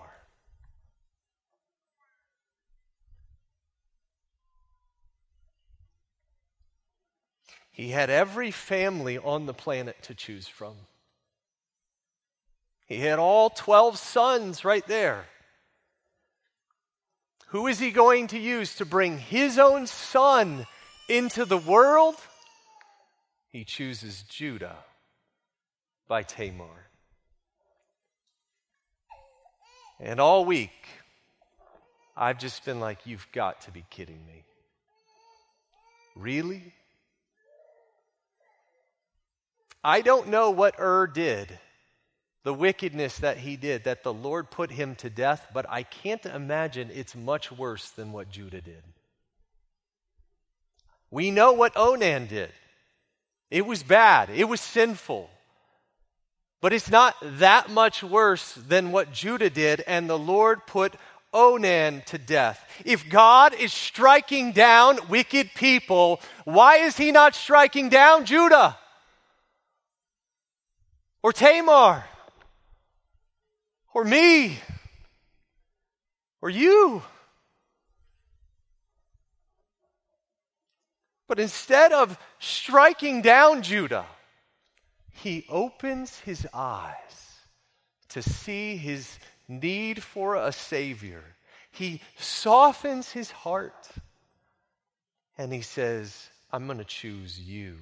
He 7.71 7.91
had 7.91 8.09
every 8.09 8.51
family 8.51 9.19
on 9.19 9.45
the 9.45 9.53
planet 9.53 10.03
to 10.05 10.15
choose 10.15 10.49
from. 10.49 10.75
He 12.87 13.01
had 13.01 13.19
all 13.19 13.51
12 13.51 13.99
sons 13.99 14.65
right 14.65 14.87
there. 14.87 15.27
Who 17.49 17.67
is 17.67 17.79
he 17.79 17.91
going 17.91 18.29
to 18.29 18.39
use 18.39 18.77
to 18.77 18.87
bring 18.87 19.19
his 19.19 19.59
own 19.59 19.87
son 19.87 20.67
into 21.11 21.45
the 21.45 21.59
world? 21.59 22.17
he 23.55 23.65
chooses 23.65 24.25
Judah 24.25 24.79
by 26.09 26.25
Tamar. 26.25 26.84
And 30.05 30.21
all 30.21 30.45
week, 30.45 30.71
I've 32.15 32.39
just 32.39 32.65
been 32.67 32.79
like, 32.79 32.99
you've 33.07 33.27
got 33.33 33.63
to 33.63 33.71
be 33.71 33.85
kidding 33.89 34.25
me. 34.27 34.45
Really? 36.15 36.75
I 39.83 40.03
don't 40.03 40.29
know 40.29 40.51
what 40.51 40.79
Ur 40.79 41.07
did 41.07 41.59
the 42.45 42.53
wickedness 42.53 43.19
that 43.21 43.39
he 43.39 43.57
did, 43.57 43.85
that 43.85 44.03
the 44.03 44.13
Lord 44.13 44.51
put 44.51 44.71
him 44.71 44.95
to 44.97 45.09
death, 45.09 45.47
but 45.55 45.65
I 45.69 45.83
can't 45.83 46.27
imagine 46.27 46.91
it's 46.93 47.17
much 47.17 47.51
worse 47.51 47.89
than 47.89 48.13
what 48.13 48.31
Judah 48.31 48.61
did. 48.61 48.83
We 51.11 51.31
know 51.31 51.55
what 51.55 51.75
Onan 51.75 52.27
did. 52.27 52.51
It 53.51 53.65
was 53.65 53.83
bad, 53.83 54.29
it 54.29 54.45
was 54.45 54.61
sinful. 54.61 55.31
But 56.65 56.73
it's 56.73 56.91
not 56.91 57.15
that 57.21 57.69
much 57.69 58.03
worse 58.03 58.55
than 58.55 58.91
what 58.91 59.13
Judah 59.13 59.51
did, 59.51 59.83
and 59.87 60.09
the 60.09 60.19
Lord 60.19 60.67
put 60.67 60.95
Onan 61.31 62.03
to 62.07 62.17
death. 62.17 62.67
If 62.87 63.07
God 63.11 63.53
is 63.53 63.71
striking 63.71 64.53
down 64.53 64.99
wicked 65.11 65.51
people, 65.55 66.23
why 66.45 66.77
is 66.77 66.97
he 66.97 67.13
not 67.13 67.35
striking 67.35 67.91
down 67.91 68.25
Judah? 68.25 68.79
Or 71.23 71.35
Tamar? 71.35 72.07
Or 73.93 74.03
me? 74.03 74.59
Or 76.41 76.49
you? 76.49 77.03
But 81.29 81.39
instead 81.39 81.93
of 81.93 82.17
striking 82.39 83.21
down 83.21 83.61
Judah, 83.61 84.07
he 85.15 85.47
opens 85.49 86.19
his 86.21 86.47
eyes 86.53 87.39
to 88.11 88.23
see 88.23 88.77
his 88.77 89.19
need 89.49 90.03
for 90.03 90.37
a 90.37 90.53
Savior. 90.53 91.23
He 91.71 92.01
softens 92.19 93.13
his 93.13 93.31
heart 93.31 93.89
and 95.37 95.53
he 95.53 95.63
says, 95.63 96.31
I'm 96.53 96.67
going 96.67 96.79
to 96.79 96.85
choose 96.85 97.41
you 97.41 97.77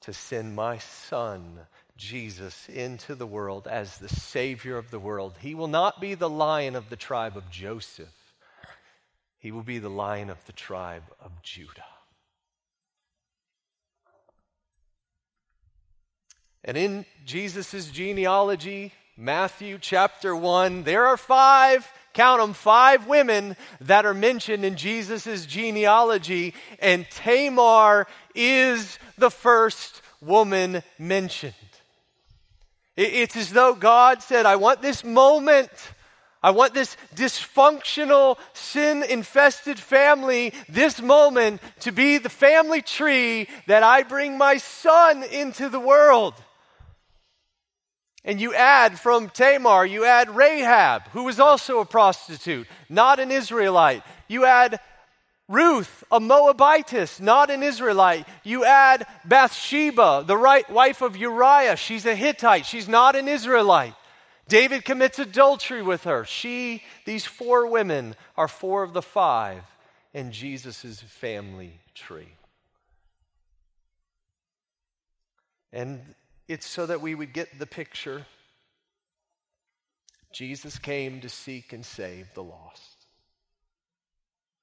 to 0.00 0.12
send 0.12 0.56
my 0.56 0.78
son, 0.78 1.60
Jesus, 1.96 2.68
into 2.68 3.14
the 3.14 3.26
world 3.26 3.68
as 3.68 3.98
the 3.98 4.08
Savior 4.08 4.76
of 4.76 4.90
the 4.90 4.98
world. 4.98 5.34
He 5.40 5.54
will 5.54 5.68
not 5.68 6.00
be 6.00 6.14
the 6.14 6.30
lion 6.30 6.74
of 6.74 6.88
the 6.88 6.96
tribe 6.96 7.36
of 7.36 7.50
Joseph, 7.50 8.34
he 9.38 9.52
will 9.52 9.62
be 9.62 9.78
the 9.78 9.90
lion 9.90 10.30
of 10.30 10.44
the 10.46 10.52
tribe 10.52 11.04
of 11.20 11.30
Judah. 11.42 11.84
And 16.64 16.76
in 16.76 17.06
Jesus' 17.24 17.90
genealogy, 17.90 18.92
Matthew 19.16 19.78
chapter 19.80 20.36
1, 20.36 20.82
there 20.82 21.06
are 21.06 21.16
five, 21.16 21.90
count 22.12 22.40
them, 22.40 22.52
five 22.52 23.06
women 23.06 23.56
that 23.80 24.04
are 24.04 24.14
mentioned 24.14 24.64
in 24.64 24.76
Jesus' 24.76 25.46
genealogy, 25.46 26.54
and 26.78 27.06
Tamar 27.10 28.06
is 28.34 28.98
the 29.16 29.30
first 29.30 30.02
woman 30.20 30.82
mentioned. 30.98 31.54
It's 32.96 33.36
as 33.36 33.50
though 33.50 33.74
God 33.74 34.22
said, 34.22 34.44
I 34.44 34.56
want 34.56 34.82
this 34.82 35.02
moment. 35.04 35.70
I 36.42 36.50
want 36.50 36.72
this 36.72 36.96
dysfunctional, 37.14 38.38
sin 38.54 39.02
infested 39.02 39.78
family, 39.78 40.54
this 40.68 41.00
moment, 41.00 41.60
to 41.80 41.92
be 41.92 42.18
the 42.18 42.30
family 42.30 42.80
tree 42.80 43.48
that 43.66 43.82
I 43.82 44.02
bring 44.02 44.38
my 44.38 44.56
son 44.56 45.22
into 45.22 45.68
the 45.68 45.80
world. 45.80 46.34
And 48.24 48.40
you 48.40 48.54
add 48.54 48.98
from 48.98 49.30
Tamar, 49.30 49.86
you 49.86 50.04
add 50.04 50.34
Rahab, 50.34 51.08
who 51.08 51.24
was 51.24 51.40
also 51.40 51.80
a 51.80 51.86
prostitute, 51.86 52.66
not 52.88 53.18
an 53.18 53.30
Israelite. 53.30 54.02
You 54.28 54.44
add 54.44 54.78
Ruth, 55.48 56.04
a 56.12 56.20
Moabitess, 56.20 57.18
not 57.18 57.50
an 57.50 57.62
Israelite. 57.62 58.26
You 58.44 58.64
add 58.64 59.06
Bathsheba, 59.24 60.24
the 60.26 60.36
right 60.36 60.68
wife 60.70 61.02
of 61.02 61.16
Uriah. 61.16 61.76
She's 61.76 62.06
a 62.06 62.14
Hittite. 62.14 62.66
She's 62.66 62.88
not 62.88 63.16
an 63.16 63.26
Israelite. 63.26 63.94
David 64.48 64.84
commits 64.84 65.18
adultery 65.18 65.82
with 65.82 66.04
her. 66.04 66.24
She, 66.24 66.82
these 67.04 67.24
four 67.24 67.66
women, 67.66 68.16
are 68.36 68.48
four 68.48 68.82
of 68.82 68.92
the 68.92 69.02
five 69.02 69.62
in 70.12 70.30
Jesus' 70.30 71.00
family 71.00 71.80
tree. 71.94 72.34
And 75.72 76.00
it's 76.50 76.66
so 76.66 76.84
that 76.84 77.00
we 77.00 77.14
would 77.14 77.32
get 77.32 77.60
the 77.60 77.66
picture. 77.66 78.26
Jesus 80.32 80.80
came 80.80 81.20
to 81.20 81.28
seek 81.28 81.72
and 81.72 81.86
save 81.86 82.34
the 82.34 82.42
lost. 82.42 83.06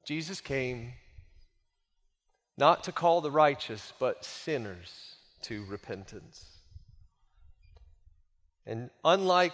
Jesus 0.06 0.42
came 0.42 0.92
not 2.58 2.84
to 2.84 2.92
call 2.92 3.22
the 3.22 3.32
righteous, 3.32 3.94
but 4.00 4.26
sinners 4.26 5.16
to 5.44 5.64
repentance. 5.70 6.46
And 8.66 8.90
unlike 9.06 9.54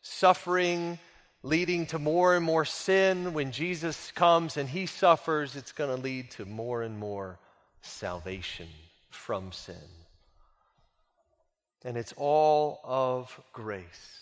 suffering 0.00 0.98
leading 1.42 1.84
to 1.88 1.98
more 1.98 2.34
and 2.34 2.46
more 2.46 2.64
sin, 2.64 3.34
when 3.34 3.52
Jesus 3.52 4.10
comes 4.12 4.56
and 4.56 4.70
he 4.70 4.86
suffers, 4.86 5.54
it's 5.54 5.72
going 5.72 5.94
to 5.94 6.02
lead 6.02 6.30
to 6.32 6.46
more 6.46 6.80
and 6.80 6.98
more 6.98 7.38
salvation 7.82 8.68
from 9.10 9.52
sin. 9.52 10.07
And 11.84 11.96
it's 11.96 12.14
all 12.16 12.80
of 12.84 13.40
grace. 13.52 14.20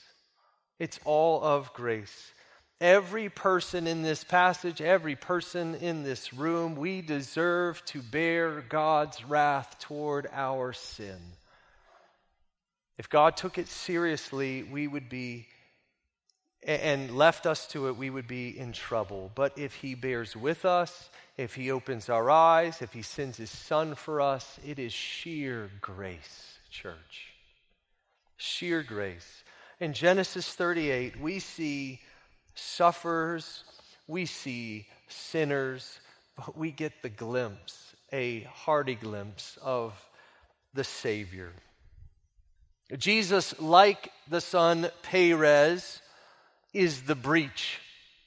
It's 0.79 1.01
all 1.05 1.43
of 1.43 1.73
grace. 1.73 2.33
Every 2.81 3.31
person 3.31 3.87
in 3.87 4.03
this 4.03 4.23
passage, 4.23 4.83
every 4.83 5.17
person 5.17 5.77
in 5.77 6.03
this 6.03 6.35
room, 6.35 6.77
we 6.77 7.01
deserve 7.01 7.83
to 7.87 8.03
bear 8.03 8.61
God's 8.61 9.25
wrath 9.25 9.79
toward 9.81 10.29
our 10.31 10.75
sin. 10.75 11.19
If 12.99 13.09
God 13.09 13.37
took 13.37 13.57
it 13.57 13.69
seriously, 13.69 14.63
we 14.63 14.87
would 14.87 15.09
be, 15.09 15.47
and 16.63 17.17
left 17.17 17.47
us 17.47 17.67
to 17.69 17.89
it, 17.89 17.97
we 17.97 18.11
would 18.11 18.29
be 18.29 18.59
in 18.59 18.73
trouble. 18.73 19.31
But 19.35 19.59
if 19.59 19.75
He 19.77 19.95
bears 19.95 20.37
with 20.37 20.67
us, 20.67 21.09
if 21.39 21.55
He 21.55 21.71
opens 21.71 22.11
our 22.11 22.31
eyes, 22.31 22.83
if 22.83 22.93
He 22.93 23.03
sends 23.03 23.39
His 23.39 23.51
Son 23.51 23.95
for 23.95 24.21
us, 24.21 24.61
it 24.67 24.79
is 24.79 24.93
sheer 24.93 25.71
grace, 25.81 26.59
church 26.71 27.36
sheer 28.37 28.83
grace. 28.83 29.45
In 29.81 29.93
Genesis 29.93 30.53
38, 30.55 31.21
we 31.21 31.39
see 31.39 32.01
sufferers, 32.55 33.65
we 34.07 34.27
see 34.27 34.87
sinners, 35.09 36.01
but 36.37 36.57
we 36.57 36.71
get 36.71 37.03
the 37.03 37.09
glimpse, 37.09 37.95
a 38.13 38.41
hearty 38.43 38.95
glimpse 38.95 39.59
of 39.63 39.93
the 40.75 40.85
Savior. 40.85 41.53
Jesus, 42.97 43.59
like 43.61 44.11
the 44.29 44.41
son 44.41 44.91
Perez, 45.03 46.01
is 46.73 47.03
the 47.03 47.15
breach, 47.15 47.81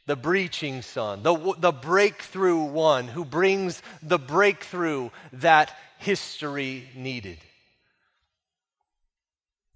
the 0.06 0.16
breaching 0.16 0.82
son, 0.82 1.24
the, 1.24 1.56
the 1.60 1.72
breakthrough 1.72 2.64
one 2.64 3.08
who 3.08 3.24
brings 3.24 3.82
the 4.02 4.20
breakthrough 4.20 5.10
that 5.34 5.76
history 6.00 6.90
needed. 6.96 7.38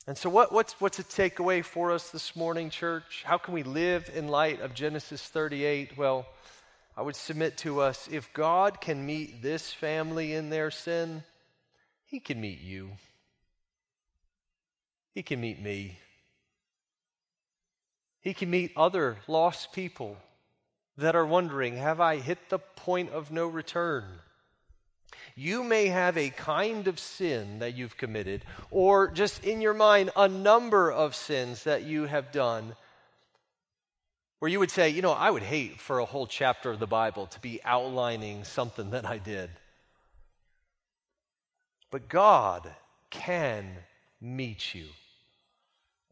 And 0.06 0.18
so, 0.18 0.30
what, 0.30 0.52
what's, 0.52 0.74
what's 0.82 1.00
a 1.00 1.04
takeaway 1.04 1.64
for 1.64 1.92
us 1.92 2.10
this 2.10 2.36
morning, 2.36 2.70
church? 2.70 3.24
How 3.26 3.38
can 3.38 3.54
we 3.54 3.64
live 3.64 4.12
in 4.14 4.28
light 4.28 4.60
of 4.60 4.74
Genesis 4.74 5.22
38? 5.22 5.98
Well, 5.98 6.26
I 6.98 7.02
would 7.02 7.16
submit 7.16 7.58
to 7.60 7.80
us 7.80 8.10
if 8.12 8.34
God 8.34 8.82
can 8.82 9.06
meet 9.06 9.42
this 9.42 9.72
family 9.72 10.34
in 10.34 10.50
their 10.50 10.72
sin, 10.72 11.24
He 12.06 12.20
can 12.20 12.42
meet 12.42 12.60
you. 12.60 12.90
He 15.14 15.24
can 15.24 15.40
meet 15.40 15.62
me. 15.62 15.98
He 18.20 18.34
can 18.34 18.50
meet 18.50 18.74
other 18.76 19.18
lost 19.28 19.72
people 19.72 20.18
that 20.98 21.16
are 21.16 21.26
wondering 21.26 21.78
have 21.78 22.02
I 22.02 22.18
hit 22.18 22.50
the 22.50 22.60
point 22.60 23.12
of 23.12 23.32
no 23.32 23.48
return? 23.48 24.04
You 25.36 25.64
may 25.64 25.88
have 25.88 26.18
a 26.18 26.30
kind 26.30 26.88
of 26.88 27.00
sin 27.00 27.60
that 27.60 27.76
you've 27.76 27.98
committed, 27.98 28.46
or 28.72 29.10
just 29.10 29.44
in 29.44 29.62
your 29.62 29.74
mind, 29.74 30.12
a 30.16 30.28
number 30.28 30.92
of 30.92 31.16
sins 31.16 31.64
that 31.64 31.84
you 31.84 32.06
have 32.06 32.32
done, 32.32 32.76
where 34.40 34.52
you 34.52 34.60
would 34.60 34.72
say, 34.72 34.90
you 34.90 35.02
know, 35.02 35.12
I 35.12 35.32
would 35.32 35.44
hate 35.44 35.80
for 35.80 36.00
a 36.00 36.06
whole 36.06 36.28
chapter 36.28 36.70
of 36.70 36.80
the 36.80 36.88
Bible 36.88 37.28
to 37.28 37.40
be 37.40 37.62
outlining 37.64 38.44
something 38.44 38.92
that 38.92 39.06
I 39.06 39.18
did. 39.18 39.50
But 41.92 42.10
God 42.10 42.70
can 43.10 43.66
meet 44.20 44.74
you. 44.74 44.86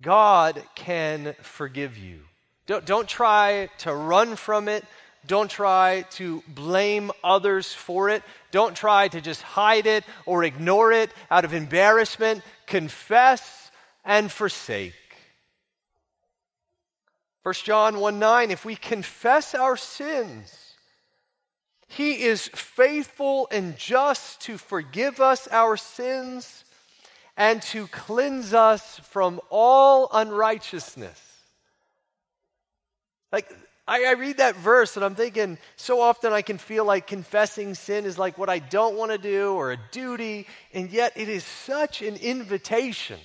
God 0.01 0.63
can 0.75 1.35
forgive 1.41 1.97
you. 1.97 2.21
Don't, 2.67 2.85
don't 2.85 3.07
try 3.07 3.69
to 3.79 3.93
run 3.93 4.35
from 4.35 4.67
it. 4.67 4.85
Don't 5.27 5.49
try 5.49 6.03
to 6.11 6.43
blame 6.47 7.11
others 7.23 7.73
for 7.73 8.09
it. 8.09 8.23
Don't 8.51 8.75
try 8.75 9.07
to 9.07 9.21
just 9.21 9.41
hide 9.41 9.85
it 9.85 10.03
or 10.25 10.43
ignore 10.43 10.91
it 10.91 11.11
out 11.29 11.45
of 11.45 11.53
embarrassment. 11.53 12.43
Confess 12.65 13.71
and 14.03 14.31
forsake. 14.31 14.93
1 17.43 17.53
John 17.63 17.99
1 17.99 18.19
9, 18.19 18.51
if 18.51 18.65
we 18.65 18.75
confess 18.75 19.55
our 19.55 19.77
sins, 19.77 20.75
he 21.87 22.23
is 22.23 22.47
faithful 22.49 23.47
and 23.51 23.77
just 23.77 24.41
to 24.41 24.57
forgive 24.57 25.19
us 25.19 25.47
our 25.49 25.75
sins 25.75 26.63
and 27.35 27.61
to 27.63 27.87
cleanse 27.87 28.53
us 28.53 28.99
from 28.99 29.41
all 29.49 30.07
unrighteousness. 30.13 31.19
Like, 33.31 33.51
I, 33.91 34.05
I, 34.05 34.11
read 34.13 34.37
that 34.37 34.55
verse 34.55 34.95
and 34.95 35.03
I'm 35.03 35.15
thinking, 35.15 35.57
so 35.75 35.99
often 35.99 36.31
I 36.31 36.41
can 36.41 36.57
feel 36.57 36.85
like 36.85 37.07
confessing 37.07 37.75
sin 37.75 38.05
is 38.05 38.17
like 38.17 38.37
what 38.37 38.47
I 38.47 38.59
don't 38.59 38.95
want 38.95 39.11
to 39.11 39.17
do 39.17 39.51
or 39.51 39.73
a 39.73 39.77
duty, 39.91 40.47
and 40.73 40.89
yet 40.89 41.11
it 41.17 41.27
is 41.27 41.43
such 41.43 42.01
an 42.01 42.15
invitation. 42.15 43.19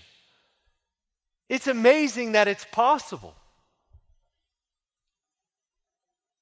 It's 1.48 1.68
amazing 1.68 2.32
that 2.32 2.48
it's 2.48 2.66
possible. 2.72 3.36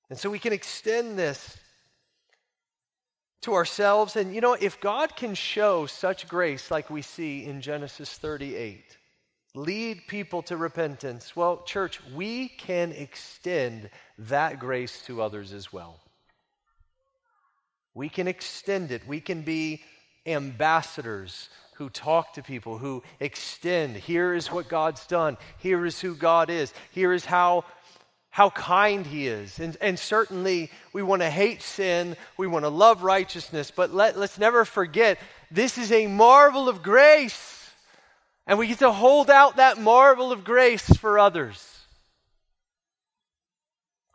And 0.09 0.18
so 0.18 0.31
we 0.31 0.39
can 0.39 0.55
extend 0.55 1.18
this 1.18 1.59
to 3.43 3.53
ourselves. 3.53 4.16
And 4.16 4.35
you 4.35 4.41
know, 4.41 4.55
if 4.55 4.81
God 4.81 5.16
can 5.16 5.35
show 5.35 5.85
such 5.85 6.29
grace 6.29 6.70
like 6.70 6.89
we 6.89 7.03
see 7.03 7.45
in 7.45 7.61
Genesis 7.61 8.16
38, 8.16 8.97
lead 9.55 10.07
people 10.09 10.43
to 10.43 10.57
repentance, 10.57 11.37
well, 11.37 11.63
church, 11.63 12.01
we 12.15 12.49
can 12.49 12.93
extend 12.93 13.89
that 14.19 14.59
grace 14.59 15.03
to 15.07 15.23
others 15.23 15.53
as 15.53 15.73
well. 15.73 16.01
We 17.95 18.09
can 18.09 18.27
extend 18.27 18.91
it. 18.91 19.07
We 19.07 19.21
can 19.21 19.43
be 19.43 19.83
ambassadors 20.27 21.49
who 21.75 21.89
talk 21.89 22.35
to 22.35 22.43
people, 22.43 22.79
who 22.79 23.03
extend. 23.21 23.97
Here 23.97 24.35
is 24.35 24.51
what 24.51 24.69
God's 24.69 25.07
done. 25.07 25.37
Here 25.59 25.87
is 25.87 26.01
who 26.01 26.15
God 26.15 26.51
is. 26.51 26.73
Here 26.91 27.13
is 27.13 27.25
how 27.25 27.65
how 28.31 28.51
kind 28.51 29.07
he 29.07 29.29
is. 29.29 29.61
And, 29.61 29.77
and 29.81 29.97
certainly 29.97 30.69
we 30.93 31.05
want 31.05 31.23
to 31.23 31.31
hate 31.31 31.63
sin, 31.63 32.17
we 32.37 32.49
want 32.49 32.65
to 32.65 32.69
love 32.69 33.05
righteousness, 33.05 33.71
but 33.71 33.95
let, 33.95 34.19
let's 34.19 34.41
never 34.41 34.65
forget 34.65 35.21
this 35.53 35.79
is 35.79 35.93
a 35.93 36.09
marvel 36.09 36.69
of 36.69 36.83
grace. 36.83 37.54
And 38.47 38.59
we 38.59 38.66
get 38.66 38.78
to 38.80 38.92
hold 38.92 39.30
out 39.30 39.57
that 39.57 39.78
marvel 39.78 40.32
of 40.32 40.45
grace 40.45 40.86
for 40.97 41.18
others. 41.18 41.80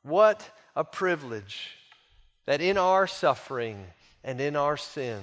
What 0.03 0.49
a 0.75 0.83
privilege 0.83 1.71
that 2.45 2.61
in 2.61 2.77
our 2.77 3.07
suffering 3.07 3.85
and 4.23 4.39
in 4.39 4.55
our 4.55 4.77
sin 4.77 5.21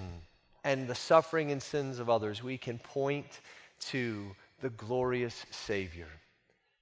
and 0.65 0.89
the 0.89 0.95
suffering 0.95 1.51
and 1.51 1.63
sins 1.63 1.99
of 1.99 2.11
others, 2.11 2.43
we 2.43 2.59
can 2.59 2.79
point 2.79 3.41
to 3.79 4.35
the 4.61 4.71
glorious 4.71 5.47
Savior 5.51 6.09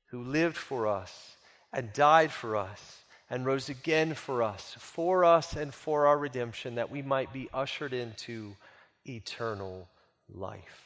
who 0.06 0.22
lived 0.22 0.56
for 0.56 0.86
us 0.86 1.36
and 1.72 1.92
died 1.92 2.30
for 2.30 2.56
us 2.56 3.04
and 3.30 3.44
rose 3.44 3.68
again 3.68 4.14
for 4.14 4.42
us, 4.42 4.76
for 4.78 5.24
us 5.24 5.56
and 5.56 5.74
for 5.74 6.06
our 6.06 6.18
redemption, 6.18 6.76
that 6.76 6.90
we 6.90 7.02
might 7.02 7.32
be 7.32 7.48
ushered 7.52 7.92
into 7.92 8.54
eternal 9.06 9.88
life. 10.32 10.83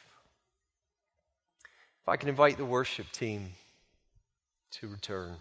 I 2.09 2.17
can 2.17 2.29
invite 2.29 2.57
the 2.57 2.65
worship 2.65 3.11
team 3.11 3.49
to 4.71 4.87
return. 4.87 5.35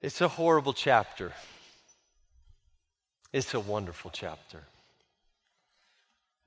It's 0.00 0.20
a 0.20 0.28
horrible 0.28 0.72
chapter. 0.72 1.32
It's 3.32 3.54
a 3.54 3.60
wonderful 3.60 4.10
chapter. 4.12 4.58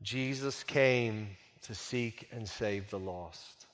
Jesus 0.01 0.63
came 0.63 1.29
to 1.63 1.73
seek 1.73 2.27
and 2.31 2.47
save 2.47 2.89
the 2.89 2.99
lost. 2.99 3.65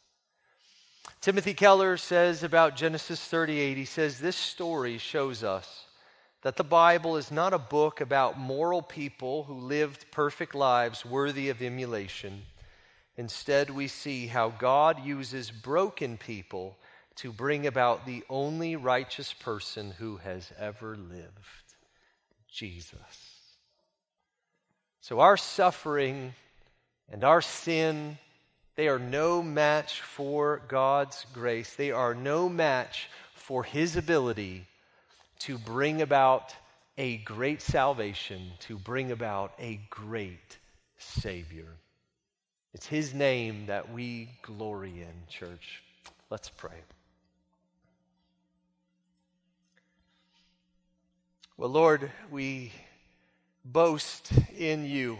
Timothy 1.20 1.54
Keller 1.54 1.98
says 1.98 2.44
about 2.44 2.76
Genesis 2.76 3.20
38, 3.20 3.78
he 3.78 3.86
says, 3.86 4.20
This 4.20 4.36
story 4.36 4.98
shows 4.98 5.44
us 5.44 5.86
that 6.42 6.56
the 6.56 6.64
Bible 6.64 7.18
is 7.18 7.32
not 7.32 7.54
a 7.54 7.60
book 7.60 8.02
about 8.02 8.40
moral 8.40 8.82
people 8.82 9.44
who 9.44 9.54
lived 9.54 10.06
perfect 10.12 10.56
lives 10.56 11.06
worthy 11.06 11.50
of 11.50 11.62
emulation. 11.62 12.44
Instead, 13.16 13.70
we 13.70 13.88
see 13.88 14.28
how 14.28 14.50
God 14.50 15.04
uses 15.06 15.52
broken 15.52 16.18
people 16.18 16.78
to 17.18 17.32
bring 17.32 17.68
about 17.68 18.06
the 18.06 18.24
only 18.30 18.76
righteous 18.76 19.34
person 19.34 19.92
who 20.00 20.18
has 20.18 20.52
ever 20.58 20.96
lived 20.96 21.76
Jesus. 22.50 22.96
So, 25.02 25.20
our 25.20 25.38
suffering 25.38 26.34
and 27.12 27.24
our 27.24 27.42
sin 27.42 28.18
they 28.76 28.88
are 28.88 29.00
no 29.00 29.44
match 29.44 30.02
for 30.02 30.62
God's 30.68 31.26
grace. 31.34 31.76
They 31.76 31.92
are 31.92 32.16
no 32.16 32.48
match 32.48 33.10
for 33.36 33.64
His 33.64 33.98
ability 33.98 34.66
to 35.42 35.58
bring 35.58 36.02
about 36.02 36.54
a 36.98 37.18
great 37.18 37.62
salvation, 37.62 38.52
to 38.60 38.78
bring 38.78 39.12
about 39.12 39.54
a 39.60 39.80
great 39.90 40.58
Savior. 40.98 41.68
It's 42.74 42.86
His 42.86 43.14
name 43.14 43.66
that 43.66 43.92
we 43.92 44.30
glory 44.44 45.02
in, 45.02 45.28
church. 45.28 45.82
Let's 46.30 46.50
pray. 46.50 46.78
Well, 51.58 51.70
Lord, 51.70 52.12
we 52.30 52.72
boast 53.66 54.32
in 54.58 54.86
you. 54.86 55.18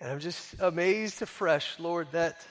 And 0.00 0.10
I'm 0.10 0.18
just 0.18 0.56
amazed 0.60 1.22
afresh, 1.22 1.78
Lord, 1.78 2.08
that 2.10 2.44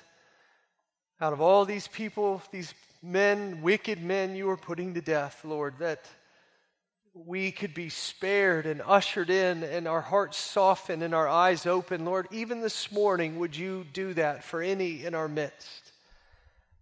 out 1.22 1.34
of 1.34 1.42
all 1.42 1.66
these 1.66 1.88
people, 1.88 2.42
these 2.52 2.74
men, 3.04 3.62
wicked 3.62 4.02
men 4.02 4.36
you 4.36 4.50
are 4.50 4.58
putting 4.58 4.96
to 4.96 5.02
death, 5.02 5.46
Lord, 5.46 5.76
that 5.78 6.04
we 7.14 7.52
could 7.52 7.76
be 7.76 7.90
spared 7.90 8.66
and 8.66 8.82
ushered 8.82 9.30
in 9.30 9.64
and 9.64 9.88
our 9.88 10.02
hearts 10.02 10.38
softened 10.38 11.04
and 11.04 11.14
our 11.14 11.28
eyes 11.28 11.68
open. 11.68 12.06
Lord, 12.06 12.28
even 12.32 12.62
this 12.62 12.92
morning, 12.92 13.38
would 13.38 13.56
you 13.56 13.86
do 13.94 14.14
that 14.16 14.44
for 14.44 14.64
any 14.64 15.06
in 15.06 15.14
our 15.14 15.28
midst? 15.28 15.91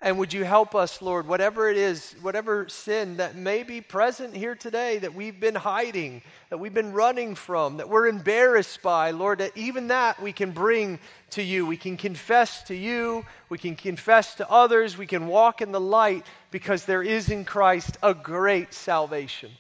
And 0.02 0.18
would 0.18 0.32
you 0.32 0.46
help 0.46 0.76
us, 0.76 1.02
Lord, 1.02 1.28
whatever 1.28 1.70
it 1.70 1.76
is, 1.76 2.16
whatever 2.22 2.70
sin 2.70 3.18
that 3.18 3.36
may 3.36 3.64
be 3.64 3.82
present 3.82 4.34
here 4.34 4.56
today 4.56 4.98
that 5.00 5.14
we've 5.14 5.38
been 5.38 5.56
hiding, 5.56 6.22
that 6.50 6.58
we've 6.58 6.74
been 6.74 6.94
running 6.94 7.36
from, 7.36 7.78
that 7.78 7.90
we're 7.90 8.08
embarrassed 8.08 8.82
by, 8.82 9.12
Lord, 9.12 9.40
that 9.40 9.58
even 9.58 9.90
that 9.90 10.22
we 10.22 10.32
can 10.32 10.52
bring 10.52 11.00
to 11.32 11.44
you. 11.44 11.66
We 11.66 11.76
can 11.76 11.98
confess 11.98 12.64
to 12.64 12.76
you, 12.76 13.26
we 13.50 13.58
can 13.58 13.76
confess 13.76 14.36
to 14.36 14.50
others, 14.50 14.98
we 14.98 15.06
can 15.06 15.28
walk 15.28 15.62
in 15.62 15.74
the 15.74 15.82
light 15.82 16.26
because 16.50 16.86
there 16.86 17.04
is 17.04 17.30
in 17.30 17.44
Christ 17.44 17.98
a 18.02 18.14
great 18.14 18.74
salvation, 18.74 19.52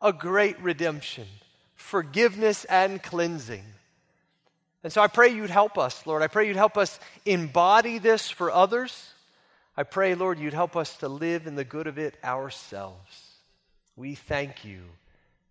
a 0.00 0.12
great 0.12 0.60
redemption, 0.60 1.26
forgiveness 1.74 2.64
and 2.66 3.02
cleansing. 3.02 3.64
And 4.84 4.92
so 4.92 5.02
I 5.02 5.08
pray 5.08 5.30
you'd 5.30 5.50
help 5.50 5.76
us, 5.76 6.06
Lord. 6.06 6.22
I 6.22 6.28
pray 6.28 6.46
you'd 6.46 6.54
help 6.54 6.78
us 6.78 7.00
embody 7.24 7.98
this 7.98 8.30
for 8.30 8.52
others. 8.52 9.10
I 9.76 9.82
pray, 9.82 10.14
Lord, 10.14 10.38
you'd 10.38 10.54
help 10.54 10.74
us 10.74 10.96
to 10.98 11.08
live 11.08 11.46
in 11.46 11.54
the 11.54 11.64
good 11.64 11.86
of 11.86 11.98
it 11.98 12.16
ourselves. 12.24 13.34
We 13.94 14.14
thank 14.14 14.64
you 14.64 14.80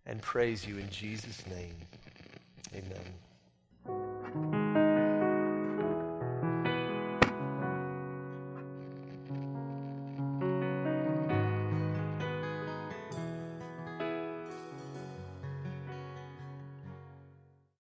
and 0.04 0.20
praise 0.20 0.66
you 0.66 0.78
in 0.78 0.90
Jesus' 0.90 1.44
name. 1.46 1.76
Amen. 2.74 4.65